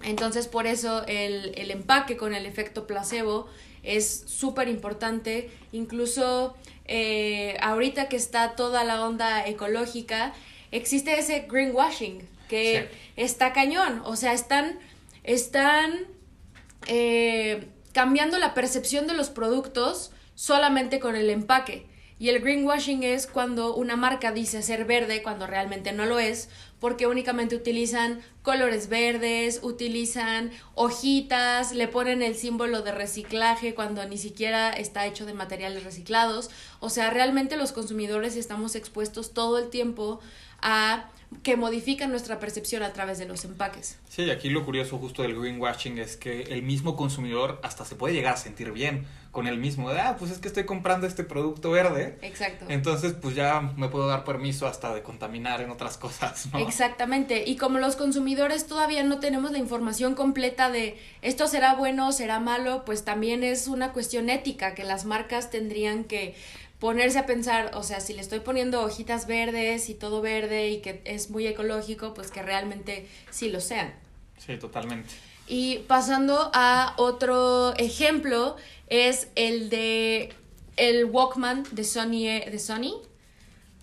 Entonces, 0.02 0.46
por 0.46 0.66
eso 0.66 1.04
el, 1.06 1.52
el 1.56 1.70
empaque 1.70 2.16
con 2.16 2.34
el 2.34 2.46
efecto 2.46 2.86
placebo 2.86 3.46
es 3.82 4.24
súper 4.26 4.68
importante. 4.68 5.50
Incluso 5.72 6.54
eh, 6.88 7.56
ahorita 7.60 8.08
que 8.08 8.16
está 8.16 8.56
toda 8.56 8.84
la 8.84 9.04
onda 9.04 9.46
ecológica, 9.46 10.32
existe 10.70 11.18
ese 11.18 11.46
greenwashing 11.48 12.28
que 12.48 12.88
está 13.16 13.52
cañón. 13.52 14.02
O 14.04 14.16
sea, 14.16 14.32
están, 14.32 14.78
están 15.24 16.06
eh, 16.86 17.68
cambiando 17.92 18.38
la 18.38 18.54
percepción 18.54 19.06
de 19.06 19.14
los 19.14 19.30
productos 19.30 20.12
solamente 20.34 21.00
con 21.00 21.16
el 21.16 21.30
empaque. 21.30 21.86
Y 22.18 22.30
el 22.30 22.40
greenwashing 22.40 23.02
es 23.02 23.26
cuando 23.26 23.74
una 23.74 23.96
marca 23.96 24.32
dice 24.32 24.62
ser 24.62 24.86
verde 24.86 25.22
cuando 25.22 25.46
realmente 25.46 25.92
no 25.92 26.06
lo 26.06 26.18
es, 26.18 26.48
porque 26.80 27.06
únicamente 27.06 27.56
utilizan 27.56 28.20
colores 28.42 28.88
verdes, 28.88 29.60
utilizan 29.62 30.50
hojitas, 30.74 31.72
le 31.72 31.88
ponen 31.88 32.22
el 32.22 32.36
símbolo 32.36 32.82
de 32.82 32.92
reciclaje 32.92 33.74
cuando 33.74 34.06
ni 34.06 34.18
siquiera 34.18 34.70
está 34.70 35.06
hecho 35.06 35.26
de 35.26 35.34
materiales 35.34 35.84
reciclados. 35.84 36.50
O 36.80 36.90
sea, 36.90 37.10
realmente 37.10 37.56
los 37.56 37.72
consumidores 37.72 38.36
estamos 38.36 38.74
expuestos 38.74 39.32
todo 39.32 39.58
el 39.58 39.70
tiempo 39.70 40.20
a 40.60 41.10
que 41.42 41.56
modifican 41.56 42.10
nuestra 42.10 42.38
percepción 42.38 42.82
a 42.82 42.92
través 42.92 43.18
de 43.18 43.26
los 43.26 43.44
empaques. 43.44 43.98
Sí, 44.08 44.30
aquí 44.30 44.48
lo 44.48 44.64
curioso 44.64 44.98
justo 44.98 45.22
del 45.22 45.38
greenwashing 45.38 45.98
es 45.98 46.16
que 46.16 46.42
el 46.42 46.62
mismo 46.62 46.96
consumidor 46.96 47.60
hasta 47.62 47.84
se 47.84 47.96
puede 47.96 48.14
llegar 48.14 48.34
a 48.34 48.36
sentir 48.36 48.72
bien 48.72 49.06
con 49.36 49.46
el 49.46 49.58
mismo, 49.58 49.90
de, 49.90 50.00
ah, 50.00 50.16
pues 50.18 50.30
es 50.30 50.38
que 50.38 50.48
estoy 50.48 50.64
comprando 50.64 51.06
este 51.06 51.22
producto 51.22 51.70
verde. 51.70 52.16
Exacto. 52.22 52.64
Entonces, 52.70 53.12
pues 53.12 53.34
ya 53.34 53.60
me 53.76 53.88
puedo 53.88 54.06
dar 54.06 54.24
permiso 54.24 54.66
hasta 54.66 54.94
de 54.94 55.02
contaminar 55.02 55.60
en 55.60 55.70
otras 55.70 55.98
cosas, 55.98 56.48
¿no? 56.54 56.58
Exactamente. 56.60 57.44
Y 57.46 57.56
como 57.56 57.78
los 57.78 57.96
consumidores 57.96 58.66
todavía 58.66 59.02
no 59.02 59.20
tenemos 59.20 59.50
la 59.50 59.58
información 59.58 60.14
completa 60.14 60.70
de 60.70 60.98
esto 61.20 61.48
será 61.48 61.74
bueno, 61.74 62.12
será 62.12 62.40
malo, 62.40 62.86
pues 62.86 63.04
también 63.04 63.44
es 63.44 63.66
una 63.66 63.92
cuestión 63.92 64.30
ética 64.30 64.74
que 64.74 64.84
las 64.84 65.04
marcas 65.04 65.50
tendrían 65.50 66.04
que 66.04 66.34
ponerse 66.78 67.18
a 67.18 67.26
pensar, 67.26 67.72
o 67.74 67.82
sea, 67.82 68.00
si 68.00 68.12
le 68.12 68.20
estoy 68.20 68.40
poniendo 68.40 68.82
hojitas 68.82 69.26
verdes 69.26 69.88
y 69.88 69.94
todo 69.94 70.20
verde 70.20 70.70
y 70.70 70.80
que 70.80 71.00
es 71.04 71.30
muy 71.30 71.46
ecológico, 71.46 72.14
pues 72.14 72.30
que 72.30 72.42
realmente 72.42 73.08
sí 73.30 73.50
lo 73.50 73.60
sean. 73.60 73.94
Sí, 74.38 74.56
totalmente. 74.56 75.10
Y 75.48 75.78
pasando 75.86 76.50
a 76.52 76.94
otro 76.96 77.74
ejemplo, 77.76 78.56
es 78.88 79.28
el 79.36 79.70
de 79.70 80.32
el 80.76 81.06
Walkman 81.06 81.64
de 81.72 81.84
Sony, 81.84 82.44
de 82.50 82.58
Sony 82.58 83.00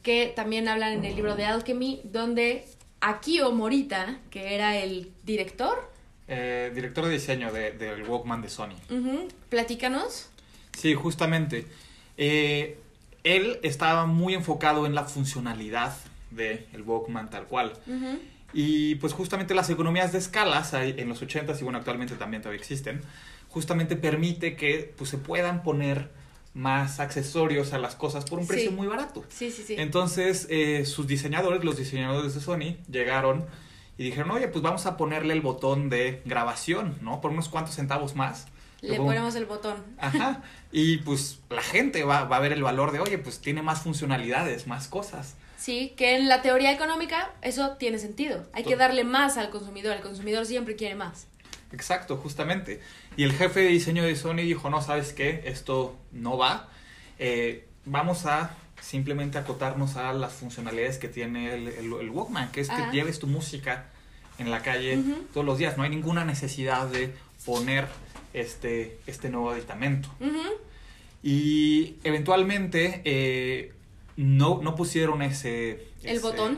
que 0.03 0.31
también 0.35 0.67
hablan 0.67 0.93
en 0.93 1.05
el 1.05 1.15
libro 1.15 1.35
de 1.35 1.45
Alchemy, 1.45 2.01
donde 2.03 2.65
Akio 2.99 3.51
Morita, 3.53 4.19
que 4.29 4.53
era 4.53 4.77
el 4.77 5.11
director. 5.23 5.89
Eh, 6.27 6.71
director 6.75 7.05
de 7.05 7.11
diseño 7.11 7.51
del 7.51 8.03
Walkman 8.03 8.41
de 8.41 8.49
Sony. 8.49 8.75
Platícanos. 9.49 10.29
Sí, 10.77 10.93
justamente. 10.93 11.65
Eh, 12.17 12.77
él 13.23 13.59
estaba 13.63 14.05
muy 14.05 14.33
enfocado 14.33 14.85
en 14.85 14.95
la 14.95 15.05
funcionalidad 15.05 15.95
del 16.31 16.83
Walkman 16.85 17.29
tal 17.29 17.45
cual. 17.45 17.73
Y 18.53 18.95
pues 18.95 19.13
justamente 19.13 19.53
las 19.55 19.69
economías 19.69 20.11
de 20.11 20.19
escalas 20.19 20.73
en 20.73 21.09
los 21.09 21.21
80s 21.21 21.59
y 21.59 21.63
bueno, 21.63 21.79
actualmente 21.79 22.15
también 22.15 22.41
todavía 22.41 22.59
existen, 22.59 23.01
justamente 23.49 23.95
permite 23.95 24.55
que 24.55 24.93
pues, 24.97 25.09
se 25.09 25.17
puedan 25.17 25.63
poner 25.63 26.09
más 26.53 26.99
accesorios 26.99 27.73
a 27.73 27.79
las 27.79 27.95
cosas 27.95 28.25
por 28.25 28.39
un 28.39 28.47
precio 28.47 28.71
muy 28.71 28.85
barato. 28.85 29.23
Sí, 29.29 29.49
sí, 29.49 29.63
sí. 29.65 29.75
Entonces, 29.77 30.47
eh, 30.51 30.85
sus 30.85 31.07
diseñadores, 31.07 31.63
los 31.63 31.77
diseñadores 31.77 32.35
de 32.35 32.41
Sony, 32.41 32.77
llegaron 32.91 33.45
y 33.97 34.03
dijeron, 34.03 34.31
oye, 34.31 34.47
pues 34.47 34.61
vamos 34.61 34.85
a 34.85 34.97
ponerle 34.97 35.33
el 35.33 35.41
botón 35.41 35.89
de 35.89 36.21
grabación, 36.25 36.97
¿no? 37.01 37.21
Por 37.21 37.31
unos 37.31 37.49
cuantos 37.49 37.75
centavos 37.75 38.15
más. 38.15 38.47
Le 38.83 38.97
ponemos 38.97 39.35
el 39.35 39.45
botón. 39.45 39.77
Ajá. 39.97 40.43
Y 40.71 40.97
pues 40.97 41.39
la 41.49 41.61
gente 41.61 42.03
va, 42.03 42.25
va, 42.25 42.37
a 42.37 42.39
ver 42.39 42.51
el 42.51 42.63
valor 42.63 42.91
de, 42.91 42.99
oye, 42.99 43.17
pues 43.17 43.39
tiene 43.39 43.61
más 43.61 43.81
funcionalidades, 43.81 44.67
más 44.67 44.87
cosas. 44.87 45.35
Sí, 45.57 45.93
que 45.95 46.15
en 46.17 46.27
la 46.27 46.41
teoría 46.41 46.73
económica 46.73 47.31
eso 47.41 47.77
tiene 47.77 47.97
sentido. 47.97 48.45
Hay 48.51 48.63
que 48.63 48.75
darle 48.75 49.05
más 49.05 49.37
al 49.37 49.49
consumidor. 49.49 49.95
El 49.95 50.01
consumidor 50.01 50.45
siempre 50.45 50.75
quiere 50.75 50.95
más. 50.95 51.27
Exacto, 51.71 52.17
justamente. 52.17 52.81
Y 53.15 53.23
el 53.23 53.31
jefe 53.31 53.61
de 53.61 53.67
diseño 53.67 54.03
de 54.03 54.15
Sony 54.15 54.43
dijo, 54.43 54.69
no, 54.69 54.81
¿sabes 54.81 55.13
qué? 55.13 55.43
Esto 55.45 55.97
no 56.11 56.37
va. 56.37 56.69
Eh, 57.17 57.67
vamos 57.85 58.25
a 58.25 58.55
simplemente 58.81 59.37
acotarnos 59.37 59.95
a 59.95 60.11
las 60.13 60.33
funcionalidades 60.33 60.97
que 60.97 61.07
tiene 61.07 61.53
el, 61.53 61.67
el, 61.67 62.09
Walkman, 62.09 62.51
que 62.51 62.59
es 62.61 62.69
que 62.69 62.91
lleves 62.91 63.19
tu 63.19 63.27
música 63.27 63.85
en 64.37 64.51
la 64.51 64.61
calle 64.61 65.01
todos 65.33 65.45
los 65.45 65.57
días. 65.57 65.77
No 65.77 65.83
hay 65.83 65.89
ninguna 65.89 66.25
necesidad 66.25 66.87
de 66.87 67.13
poner 67.45 67.87
este, 68.33 68.97
este 69.07 69.29
nuevo 69.29 69.51
aditamento. 69.51 70.09
Y 71.21 71.95
eventualmente 72.03 73.01
eh, 73.05 73.73
no, 74.17 74.61
no 74.61 74.75
pusieron 74.75 75.21
ese... 75.21 75.87
El 76.03 76.19
botón. 76.19 76.57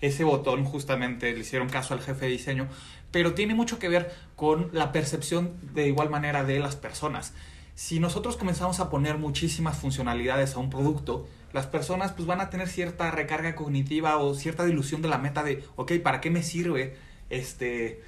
ese 0.00 0.24
botón 0.24 0.64
justamente 0.64 1.32
le 1.32 1.40
hicieron 1.40 1.68
caso 1.68 1.94
al 1.94 2.00
jefe 2.00 2.26
de 2.26 2.32
diseño, 2.32 2.68
pero 3.10 3.34
tiene 3.34 3.54
mucho 3.54 3.78
que 3.78 3.88
ver 3.88 4.14
con 4.36 4.70
la 4.72 4.92
percepción 4.92 5.54
de 5.74 5.88
igual 5.88 6.10
manera 6.10 6.44
de 6.44 6.60
las 6.60 6.76
personas. 6.76 7.32
Si 7.74 8.00
nosotros 8.00 8.36
comenzamos 8.36 8.80
a 8.80 8.88
poner 8.88 9.18
muchísimas 9.18 9.76
funcionalidades 9.76 10.54
a 10.54 10.60
un 10.60 10.70
producto, 10.70 11.26
las 11.52 11.66
personas 11.66 12.12
pues 12.12 12.26
van 12.26 12.40
a 12.40 12.48
tener 12.48 12.68
cierta 12.68 13.10
recarga 13.10 13.54
cognitiva 13.54 14.18
o 14.18 14.34
cierta 14.34 14.64
dilución 14.64 15.02
de 15.02 15.08
la 15.08 15.18
meta 15.18 15.42
de, 15.42 15.64
ok, 15.76 15.92
¿para 16.02 16.20
qué 16.20 16.30
me 16.30 16.42
sirve 16.42 16.96
este, 17.28 18.02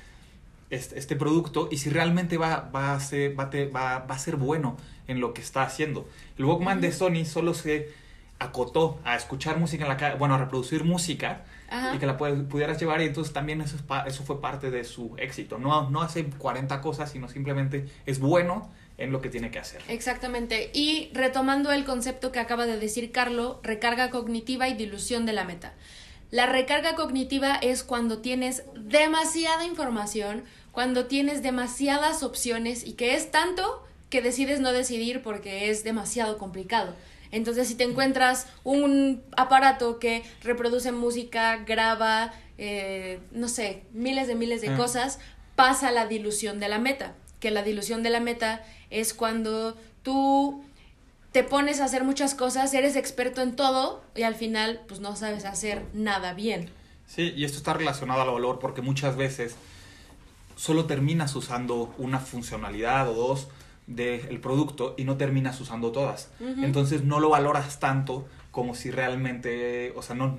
este, 0.71 0.99
este, 0.99 1.17
producto 1.17 1.69
y 1.71 1.79
si 1.79 1.91
realmente 1.91 2.37
va, 2.37 2.71
va, 2.75 2.95
a 2.95 3.01
ser, 3.01 3.39
va, 3.39 3.51
va, 3.75 3.99
va, 4.01 4.15
a 4.15 4.19
ser 4.19 4.37
bueno 4.37 4.77
en 5.07 5.21
lo 5.21 5.33
que 5.35 5.41
está 5.41 5.63
haciendo. 5.63 6.09
El 6.37 6.45
Walkman 6.45 6.81
de 6.81 6.93
Sony 6.93 7.25
solo 7.25 7.55
se 7.55 7.93
acotó 8.39 8.99
a 9.05 9.17
escuchar 9.17 9.59
música 9.59 9.85
en 9.85 9.89
la 9.89 9.97
calle, 9.97 10.17
bueno, 10.17 10.35
a 10.35 10.39
reproducir 10.39 10.85
música 10.85 11.45
y 11.95 11.99
que 11.99 12.07
la 12.07 12.17
pudieras 12.17 12.79
llevar 12.79 13.03
y 13.03 13.05
entonces 13.05 13.35
también 13.35 13.61
eso, 13.61 13.77
eso 14.07 14.25
fue 14.25 14.41
parte 14.41 14.71
de 14.71 14.85
su 14.85 15.15
éxito. 15.19 15.59
No, 15.59 15.91
no 15.91 16.03
hace 16.03 16.25
40 16.25 16.81
cosas, 16.81 17.11
sino 17.11 17.29
simplemente 17.29 17.87
es 18.07 18.21
bueno 18.21 18.71
en 18.97 19.13
lo 19.13 19.21
que 19.21 19.29
tiene 19.29 19.51
que 19.51 19.59
hacer. 19.59 19.83
Exactamente. 19.89 20.71
Y 20.73 21.11
retomando 21.15 21.73
el 21.73 21.85
concepto 21.85 22.33
que 22.33 22.41
acaba 22.41 22.67
de 22.67 22.79
decir 22.79 23.13
Carlo, 23.13 23.61
recarga 23.63 24.11
cognitiva 24.11 24.69
y 24.69 24.75
dilución 24.75 25.27
de 25.27 25.33
la 25.33 25.45
meta. 25.45 25.75
La 26.31 26.47
recarga 26.47 26.95
cognitiva 26.95 27.55
es 27.57 27.83
cuando 27.83 28.19
tienes 28.19 28.65
demasiada 28.77 29.65
información, 29.65 30.45
cuando 30.73 31.07
tienes 31.07 31.43
demasiadas 31.43 32.23
opciones 32.23 32.87
y 32.87 32.93
que 32.93 33.15
es 33.15 33.31
tanto 33.31 33.85
que 34.11 34.23
decides 34.23 34.61
no 34.61 34.73
decidir 34.73 35.23
porque 35.23 35.71
es 35.71 35.85
demasiado 35.85 36.39
complicado. 36.39 36.95
Entonces, 37.31 37.69
si 37.69 37.75
te 37.75 37.85
encuentras 37.85 38.47
un 38.65 39.23
aparato 39.37 39.99
que 39.99 40.23
reproduce 40.43 40.93
música, 40.93 41.57
graba, 41.59 42.33
eh, 42.57 43.21
no 43.33 43.49
sé, 43.49 43.83
miles 43.93 44.29
de 44.29 44.35
miles 44.35 44.63
de 44.63 44.71
ah. 44.71 44.77
cosas, 44.77 45.19
pasa 45.57 45.91
la 45.91 46.07
dilución 46.07 46.59
de 46.59 46.69
la 46.69 46.79
meta. 46.79 47.15
Que 47.41 47.51
la 47.51 47.63
dilución 47.63 48.03
de 48.03 48.11
la 48.11 48.21
meta 48.21 48.65
es 48.91 49.13
cuando 49.13 49.77
tú 50.03 50.65
te 51.33 51.45
pones 51.45 51.81
a 51.81 51.85
hacer 51.85 52.05
muchas 52.05 52.35
cosas, 52.35 52.73
eres 52.73 52.97
experto 52.97 53.43
en 53.43 53.55
todo 53.55 54.03
y 54.17 54.23
al 54.23 54.35
final 54.35 54.81
pues 54.89 55.01
no 55.01 55.15
sabes 55.15 55.45
hacer 55.45 55.85
nada 55.93 56.33
bien. 56.33 56.71
Sí, 57.07 57.33
y 57.37 57.45
esto 57.45 57.59
está 57.59 57.75
relacionado 57.75 58.23
al 58.23 58.31
valor 58.31 58.59
porque 58.59 58.83
muchas 58.83 59.17
veces 59.17 59.55
solo 60.59 60.87
terminas 60.87 61.37
usando 61.37 61.95
una 61.99 62.19
funcionalidad 62.19 63.09
o 63.09 63.15
dos 63.15 63.49
del 63.87 64.41
producto 64.41 64.95
y 64.99 65.05
no 65.05 65.17
terminas 65.17 65.61
usando 65.61 65.93
todas. 65.93 66.31
Entonces 66.41 67.05
no 67.05 67.21
lo 67.21 67.31
valoras 67.31 67.79
tanto 67.79 68.27
como 68.51 68.75
si 68.75 68.91
realmente, 68.91 69.93
o 69.95 70.03
sea, 70.03 70.17
no, 70.17 70.37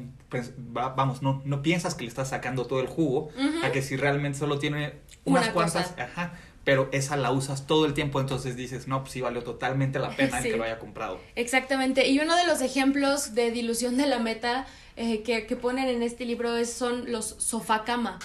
vamos, 0.59 1.21
no, 1.21 1.41
no 1.45 1.61
piensas 1.61 1.95
que 1.95 2.03
le 2.03 2.09
estás 2.09 2.29
sacando 2.29 2.67
todo 2.67 2.81
el 2.81 2.87
jugo, 2.87 3.29
a 3.63 3.71
que 3.71 3.81
si 3.81 3.95
realmente 3.95 4.37
solo 4.37 4.59
tiene 4.59 4.95
unas 5.23 5.49
cuantas, 5.49 5.95
ajá, 5.97 6.33
pero 6.65 6.89
esa 6.91 7.15
la 7.15 7.31
usas 7.31 7.65
todo 7.65 7.85
el 7.85 7.93
tiempo, 7.93 8.19
entonces 8.19 8.57
dices, 8.57 8.89
no, 8.89 9.01
pues 9.01 9.13
sí 9.13 9.21
valió 9.21 9.41
totalmente 9.41 9.99
la 9.99 10.09
pena 10.09 10.41
que 10.41 10.57
lo 10.57 10.65
haya 10.65 10.79
comprado. 10.79 11.21
Exactamente, 11.35 12.09
y 12.09 12.19
uno 12.19 12.35
de 12.35 12.45
los 12.45 12.61
ejemplos 12.61 13.35
de 13.35 13.51
dilución 13.51 13.95
de 13.95 14.05
la 14.05 14.19
meta 14.19 14.67
eh, 14.97 15.23
que, 15.23 15.47
que, 15.47 15.55
ponen 15.55 15.87
en 15.87 16.03
este 16.03 16.25
libro 16.25 16.57
es, 16.57 16.73
son 16.73 17.09
los 17.09 17.25
sofá 17.39 17.85
cama, 17.85 18.19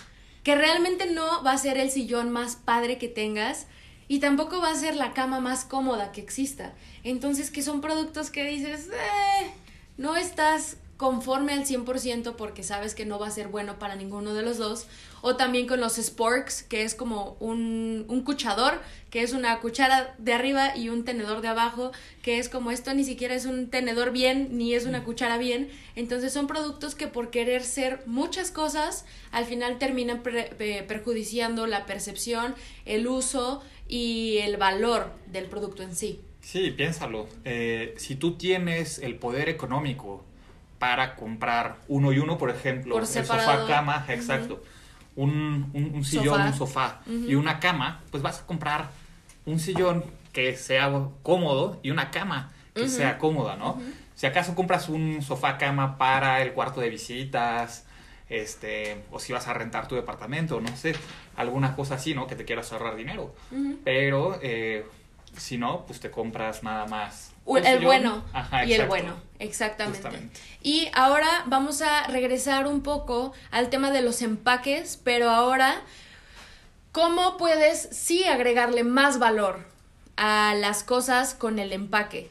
que 0.44 0.54
realmente 0.54 1.06
no 1.06 1.42
va 1.42 1.52
a 1.52 1.58
ser 1.58 1.78
el 1.78 1.90
sillón 1.90 2.30
más 2.30 2.54
padre 2.54 2.98
que 2.98 3.08
tengas, 3.08 3.66
y 4.06 4.18
tampoco 4.20 4.60
va 4.60 4.70
a 4.70 4.76
ser 4.76 4.94
la 4.96 5.14
cama 5.14 5.40
más 5.40 5.64
cómoda 5.64 6.12
que 6.12 6.20
exista. 6.20 6.74
Entonces, 7.02 7.50
que 7.50 7.62
son 7.62 7.80
productos 7.80 8.30
que 8.30 8.44
dices, 8.44 8.88
eh, 8.88 9.50
no 9.96 10.16
estás 10.16 10.76
conforme 10.96 11.52
al 11.52 11.64
100% 11.64 12.36
porque 12.36 12.62
sabes 12.62 12.94
que 12.94 13.04
no 13.04 13.18
va 13.18 13.26
a 13.26 13.30
ser 13.30 13.48
bueno 13.48 13.78
para 13.78 13.96
ninguno 13.96 14.34
de 14.34 14.42
los 14.42 14.58
dos. 14.58 14.86
O 15.22 15.36
también 15.36 15.66
con 15.66 15.80
los 15.80 15.94
sporks, 15.96 16.62
que 16.62 16.82
es 16.82 16.94
como 16.94 17.36
un, 17.40 18.04
un 18.08 18.22
cuchador, 18.22 18.80
que 19.10 19.22
es 19.22 19.32
una 19.32 19.58
cuchara 19.60 20.14
de 20.18 20.34
arriba 20.34 20.76
y 20.76 20.90
un 20.90 21.04
tenedor 21.04 21.40
de 21.40 21.48
abajo, 21.48 21.92
que 22.22 22.38
es 22.38 22.48
como 22.48 22.70
esto 22.70 22.92
ni 22.92 23.04
siquiera 23.04 23.34
es 23.34 23.46
un 23.46 23.70
tenedor 23.70 24.12
bien, 24.12 24.48
ni 24.52 24.74
es 24.74 24.84
una 24.84 25.02
cuchara 25.02 25.38
bien. 25.38 25.70
Entonces 25.96 26.32
son 26.32 26.46
productos 26.46 26.94
que 26.94 27.06
por 27.08 27.30
querer 27.30 27.64
ser 27.64 28.02
muchas 28.06 28.50
cosas, 28.50 29.06
al 29.30 29.46
final 29.46 29.78
terminan 29.78 30.22
perjudiciando 30.22 31.66
la 31.66 31.86
percepción, 31.86 32.54
el 32.84 33.06
uso 33.06 33.62
y 33.88 34.38
el 34.42 34.58
valor 34.58 35.10
del 35.26 35.46
producto 35.46 35.82
en 35.82 35.96
sí. 35.96 36.20
Sí, 36.40 36.70
piénsalo. 36.70 37.26
Eh, 37.46 37.94
si 37.96 38.16
tú 38.16 38.36
tienes 38.36 38.98
el 38.98 39.16
poder 39.16 39.48
económico 39.48 40.22
para 40.84 41.16
comprar 41.16 41.76
uno 41.88 42.12
y 42.12 42.18
uno, 42.18 42.36
por 42.36 42.50
ejemplo, 42.50 42.98
el 42.98 43.06
sofá 43.06 43.66
cama, 43.66 44.04
exacto, 44.06 44.62
un, 45.16 45.70
un, 45.72 46.04
sillón, 46.04 46.42
un 46.42 46.52
sofá. 46.52 47.00
Y 47.06 47.36
una 47.36 47.58
cama, 47.58 48.02
pues 48.10 48.22
vas 48.22 48.40
a 48.40 48.46
comprar 48.46 48.90
un 49.46 49.58
sillón 49.58 50.04
que 50.34 50.54
sea 50.54 50.92
cómodo 51.22 51.80
y 51.82 51.90
una 51.90 52.10
cama 52.10 52.52
que 52.74 52.86
sea 52.90 53.16
cómoda, 53.16 53.56
¿no? 53.56 53.80
Si 54.14 54.26
acaso 54.26 54.54
compras 54.54 54.90
un 54.90 55.22
sofá 55.22 55.56
cama 55.56 55.96
para 55.96 56.42
el 56.42 56.52
cuarto 56.52 56.82
de 56.82 56.90
visitas, 56.90 57.86
este, 58.28 59.04
o 59.10 59.18
si 59.18 59.32
vas 59.32 59.48
a 59.48 59.54
rentar 59.54 59.88
tu 59.88 59.94
departamento, 59.94 60.60
no 60.60 60.76
sé, 60.76 60.94
alguna 61.34 61.74
cosa 61.76 61.94
así, 61.94 62.14
¿no? 62.14 62.26
Que 62.26 62.36
te 62.36 62.44
quieras 62.44 62.70
ahorrar 62.74 62.94
dinero. 62.94 63.34
Pero 63.84 64.38
eh, 64.42 64.84
si 65.36 65.58
no, 65.58 65.84
pues 65.86 66.00
te 66.00 66.10
compras 66.10 66.62
nada 66.62 66.86
más. 66.86 67.32
El 67.46 67.84
bueno 67.84 68.24
y 68.66 68.72
el 68.72 68.86
bueno, 68.86 69.16
exactamente. 69.38 70.30
Y 70.62 70.88
ahora 70.94 71.28
vamos 71.46 71.82
a 71.82 72.06
regresar 72.06 72.66
un 72.66 72.82
poco 72.82 73.32
al 73.50 73.68
tema 73.68 73.90
de 73.90 74.00
los 74.00 74.22
empaques, 74.22 74.98
pero 75.02 75.28
ahora, 75.30 75.82
¿cómo 76.92 77.36
puedes 77.36 77.88
sí 77.92 78.24
agregarle 78.24 78.82
más 78.82 79.18
valor 79.18 79.66
a 80.16 80.54
las 80.56 80.84
cosas 80.84 81.34
con 81.34 81.58
el 81.58 81.72
empaque? 81.72 82.30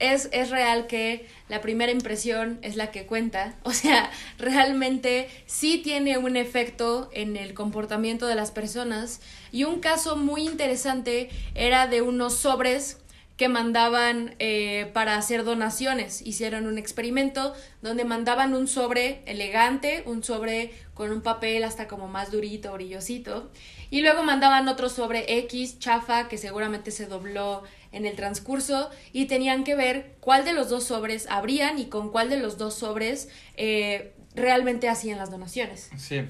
Es, 0.00 0.28
es, 0.32 0.50
real 0.50 0.86
que 0.86 1.26
la 1.48 1.60
primera 1.60 1.92
impresión 1.92 2.58
es 2.62 2.74
la 2.74 2.90
que 2.90 3.06
cuenta. 3.06 3.54
O 3.62 3.72
sea, 3.72 4.10
realmente 4.38 5.28
sí 5.46 5.78
tiene 5.78 6.18
un 6.18 6.36
efecto 6.36 7.08
en 7.12 7.36
el 7.36 7.54
comportamiento 7.54 8.26
de 8.26 8.34
las 8.34 8.50
personas. 8.50 9.20
Y 9.52 9.64
un 9.64 9.80
caso 9.80 10.16
muy 10.16 10.46
interesante 10.46 11.28
era 11.54 11.86
de 11.86 12.02
unos 12.02 12.34
sobres 12.34 12.96
que 13.40 13.48
mandaban 13.48 14.34
eh, 14.38 14.90
para 14.92 15.16
hacer 15.16 15.44
donaciones. 15.44 16.20
Hicieron 16.20 16.66
un 16.66 16.76
experimento 16.76 17.54
donde 17.80 18.04
mandaban 18.04 18.52
un 18.52 18.68
sobre 18.68 19.22
elegante, 19.24 20.02
un 20.04 20.22
sobre 20.22 20.74
con 20.92 21.10
un 21.10 21.22
papel 21.22 21.64
hasta 21.64 21.88
como 21.88 22.06
más 22.06 22.30
durito, 22.30 22.70
brillosito, 22.74 23.50
y 23.88 24.02
luego 24.02 24.22
mandaban 24.24 24.68
otro 24.68 24.90
sobre 24.90 25.38
X, 25.38 25.78
chafa, 25.78 26.28
que 26.28 26.36
seguramente 26.36 26.90
se 26.90 27.06
dobló 27.06 27.62
en 27.92 28.06
el 28.06 28.16
transcurso, 28.16 28.90
y 29.12 29.26
tenían 29.26 29.64
que 29.64 29.74
ver 29.74 30.16
cuál 30.20 30.44
de 30.44 30.52
los 30.52 30.68
dos 30.68 30.84
sobres 30.84 31.26
abrían 31.28 31.78
y 31.78 31.86
con 31.86 32.10
cuál 32.10 32.30
de 32.30 32.38
los 32.38 32.56
dos 32.58 32.74
sobres 32.74 33.28
eh, 33.56 34.12
realmente 34.34 34.88
hacían 34.88 35.18
las 35.18 35.30
donaciones. 35.30 35.90
Sí, 35.96 36.22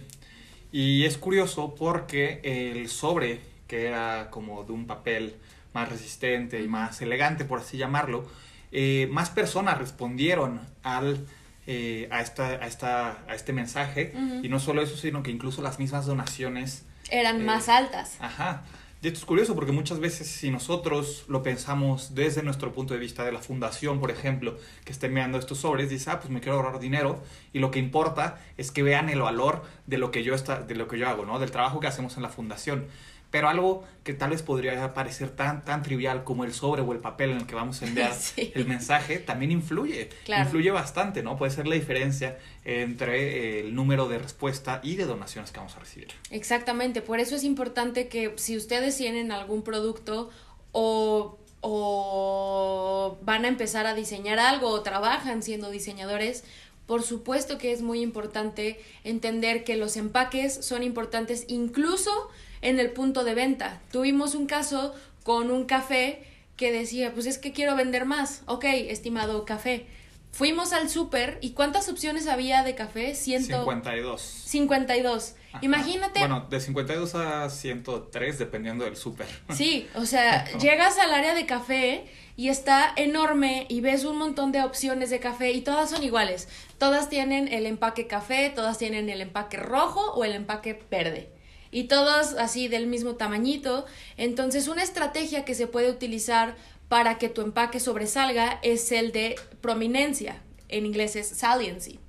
y 0.72 1.04
es 1.04 1.18
curioso 1.18 1.74
porque 1.74 2.40
el 2.44 2.88
sobre, 2.88 3.40
que 3.66 3.86
era 3.86 4.28
como 4.30 4.64
de 4.64 4.72
un 4.72 4.86
papel, 4.86 5.36
más 5.72 5.88
resistente 5.88 6.60
y 6.62 6.68
más 6.68 7.00
elegante, 7.00 7.44
por 7.44 7.60
así 7.60 7.76
llamarlo, 7.76 8.28
eh, 8.72 9.08
más 9.10 9.30
personas 9.30 9.78
respondieron 9.78 10.60
al, 10.82 11.26
eh, 11.66 12.08
a, 12.10 12.20
esta, 12.20 12.46
a, 12.46 12.66
esta, 12.66 13.24
a 13.28 13.34
este 13.34 13.52
mensaje. 13.52 14.12
Y 14.42 14.48
no 14.48 14.60
solo 14.60 14.82
eso, 14.82 14.96
sino 14.96 15.22
que 15.22 15.30
incluso 15.30 15.62
las 15.62 15.78
mismas 15.78 16.06
donaciones... 16.06 16.84
Eran 17.10 17.40
eh, 17.40 17.44
más 17.44 17.68
altas. 17.68 18.16
Ajá. 18.20 18.62
Y 19.02 19.06
esto 19.06 19.18
es 19.20 19.24
curioso 19.24 19.54
porque 19.54 19.72
muchas 19.72 19.98
veces 19.98 20.26
si 20.26 20.50
nosotros 20.50 21.24
lo 21.26 21.42
pensamos 21.42 22.14
desde 22.14 22.42
nuestro 22.42 22.70
punto 22.74 22.92
de 22.92 23.00
vista 23.00 23.24
de 23.24 23.32
la 23.32 23.38
fundación, 23.38 23.98
por 23.98 24.10
ejemplo, 24.10 24.58
que 24.84 24.92
esté 24.92 25.06
enviando 25.06 25.38
estos 25.38 25.56
sobres, 25.56 25.88
dice, 25.88 26.10
ah, 26.10 26.20
pues 26.20 26.30
me 26.30 26.40
quiero 26.40 26.58
ahorrar 26.58 26.80
dinero 26.80 27.22
y 27.54 27.60
lo 27.60 27.70
que 27.70 27.78
importa 27.78 28.38
es 28.58 28.70
que 28.70 28.82
vean 28.82 29.08
el 29.08 29.22
valor 29.22 29.62
de 29.86 29.96
lo 29.96 30.10
que 30.10 30.22
yo, 30.22 30.34
está, 30.34 30.60
de 30.60 30.74
lo 30.74 30.86
que 30.86 30.98
yo 30.98 31.08
hago, 31.08 31.24
¿no? 31.24 31.38
Del 31.38 31.50
trabajo 31.50 31.80
que 31.80 31.86
hacemos 31.86 32.18
en 32.18 32.22
la 32.22 32.28
fundación. 32.28 32.88
Pero 33.30 33.48
algo 33.48 33.84
que 34.02 34.12
tal 34.12 34.30
vez 34.30 34.42
podría 34.42 34.92
parecer 34.92 35.30
tan, 35.30 35.64
tan 35.64 35.82
trivial 35.82 36.24
como 36.24 36.44
el 36.44 36.52
sobre 36.52 36.82
o 36.82 36.92
el 36.92 36.98
papel 36.98 37.30
en 37.30 37.36
el 37.38 37.46
que 37.46 37.54
vamos 37.54 37.80
a 37.82 37.86
enviar 37.86 38.12
el 38.36 38.66
mensaje, 38.66 39.18
también 39.18 39.52
influye. 39.52 40.10
Influye 40.26 40.70
bastante, 40.70 41.22
¿no? 41.22 41.36
Puede 41.36 41.52
ser 41.52 41.66
la 41.66 41.74
diferencia 41.74 42.38
entre 42.64 43.58
eh, 43.58 43.60
el 43.60 43.74
número 43.74 44.08
de 44.08 44.18
respuesta 44.18 44.80
y 44.82 44.96
de 44.96 45.06
donaciones 45.06 45.52
que 45.52 45.58
vamos 45.58 45.76
a 45.76 45.80
recibir. 45.80 46.08
Exactamente, 46.30 47.02
por 47.02 47.20
eso 47.20 47.36
es 47.36 47.44
importante 47.44 48.08
que 48.08 48.34
si 48.36 48.56
ustedes 48.56 48.96
tienen 48.96 49.32
algún 49.32 49.62
producto 49.62 50.30
o, 50.72 51.38
o 51.60 53.18
van 53.22 53.44
a 53.44 53.48
empezar 53.48 53.86
a 53.86 53.94
diseñar 53.94 54.38
algo 54.38 54.68
o 54.68 54.82
trabajan 54.82 55.42
siendo 55.42 55.70
diseñadores, 55.70 56.44
por 56.90 57.04
supuesto 57.04 57.56
que 57.56 57.70
es 57.70 57.82
muy 57.82 58.00
importante 58.00 58.80
entender 59.04 59.62
que 59.62 59.76
los 59.76 59.96
empaques 59.96 60.52
son 60.52 60.82
importantes 60.82 61.44
incluso 61.46 62.10
en 62.62 62.80
el 62.80 62.90
punto 62.90 63.22
de 63.22 63.32
venta. 63.32 63.80
Tuvimos 63.92 64.34
un 64.34 64.46
caso 64.46 64.92
con 65.22 65.52
un 65.52 65.66
café 65.66 66.24
que 66.56 66.72
decía, 66.72 67.14
pues 67.14 67.26
es 67.26 67.38
que 67.38 67.52
quiero 67.52 67.76
vender 67.76 68.06
más. 68.06 68.42
Ok, 68.46 68.64
estimado 68.64 69.44
café. 69.44 69.86
Fuimos 70.32 70.72
al 70.72 70.90
súper 70.90 71.38
y 71.40 71.50
¿cuántas 71.50 71.88
opciones 71.88 72.26
había 72.26 72.64
de 72.64 72.74
café? 72.74 73.14
Ciento... 73.14 73.58
52. 73.58 74.20
52. 74.20 75.34
Imagínate. 75.62 76.20
Bueno, 76.20 76.46
de 76.48 76.60
52 76.60 77.14
a 77.14 77.50
103 77.50 78.38
dependiendo 78.38 78.84
del 78.84 78.96
súper. 78.96 79.26
Sí, 79.54 79.88
o 79.94 80.06
sea, 80.06 80.44
llegas 80.58 80.98
al 80.98 81.12
área 81.12 81.34
de 81.34 81.46
café 81.46 82.06
y 82.36 82.48
está 82.48 82.92
enorme 82.96 83.66
y 83.68 83.80
ves 83.80 84.04
un 84.04 84.16
montón 84.16 84.52
de 84.52 84.62
opciones 84.62 85.10
de 85.10 85.20
café 85.20 85.52
y 85.52 85.60
todas 85.60 85.90
son 85.90 86.02
iguales. 86.02 86.48
Todas 86.78 87.08
tienen 87.08 87.48
el 87.48 87.66
empaque 87.66 88.06
café, 88.06 88.50
todas 88.54 88.78
tienen 88.78 89.08
el 89.10 89.20
empaque 89.20 89.56
rojo 89.56 90.12
o 90.12 90.24
el 90.24 90.32
empaque 90.32 90.80
verde 90.90 91.30
y 91.70 91.84
todos 91.84 92.34
así 92.34 92.68
del 92.68 92.86
mismo 92.86 93.14
tamañito. 93.14 93.86
Entonces, 94.16 94.68
una 94.68 94.82
estrategia 94.82 95.44
que 95.44 95.54
se 95.54 95.66
puede 95.66 95.90
utilizar 95.90 96.56
para 96.88 97.18
que 97.18 97.28
tu 97.28 97.42
empaque 97.42 97.80
sobresalga 97.80 98.58
es 98.62 98.90
el 98.92 99.12
de 99.12 99.36
prominencia. 99.60 100.42
En 100.68 100.86
inglés 100.86 101.16
es 101.16 101.28
saliency. 101.28 102.00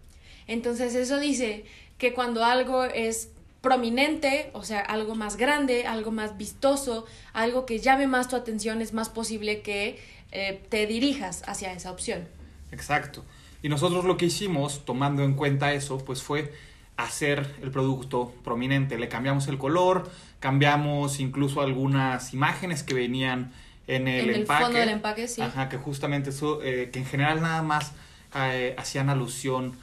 Entonces, 0.47 0.95
eso 0.95 1.19
dice 1.19 1.65
que 2.01 2.13
cuando 2.13 2.43
algo 2.43 2.83
es 2.83 3.29
prominente, 3.61 4.49
o 4.53 4.63
sea, 4.63 4.79
algo 4.79 5.13
más 5.13 5.37
grande, 5.37 5.85
algo 5.85 6.09
más 6.09 6.35
vistoso, 6.35 7.05
algo 7.31 7.67
que 7.67 7.77
llame 7.77 8.07
más 8.07 8.27
tu 8.27 8.35
atención, 8.35 8.81
es 8.81 8.91
más 8.91 9.09
posible 9.09 9.61
que 9.61 9.99
eh, 10.31 10.63
te 10.69 10.87
dirijas 10.87 11.43
hacia 11.45 11.71
esa 11.73 11.91
opción. 11.91 12.27
Exacto. 12.71 13.23
Y 13.61 13.69
nosotros 13.69 14.03
lo 14.03 14.17
que 14.17 14.25
hicimos, 14.25 14.83
tomando 14.83 15.23
en 15.23 15.35
cuenta 15.35 15.73
eso, 15.73 15.99
pues 15.99 16.23
fue 16.23 16.51
hacer 16.97 17.53
el 17.61 17.69
producto 17.69 18.33
prominente. 18.43 18.97
Le 18.97 19.07
cambiamos 19.07 19.47
el 19.47 19.59
color, 19.59 20.09
cambiamos 20.39 21.19
incluso 21.19 21.61
algunas 21.61 22.33
imágenes 22.33 22.81
que 22.81 22.95
venían 22.95 23.53
en 23.85 24.07
el, 24.07 24.31
en 24.31 24.35
empaque. 24.37 24.63
fondo 24.63 24.79
del 24.79 24.89
empaque, 24.89 25.27
sí. 25.27 25.43
Ajá, 25.43 25.69
que 25.69 25.77
justamente 25.77 26.31
eso, 26.31 26.63
eh, 26.63 26.89
que 26.91 26.97
en 26.97 27.05
general 27.05 27.41
nada 27.41 27.61
más 27.61 27.91
eh, 28.33 28.73
hacían 28.79 29.11
alusión 29.11 29.77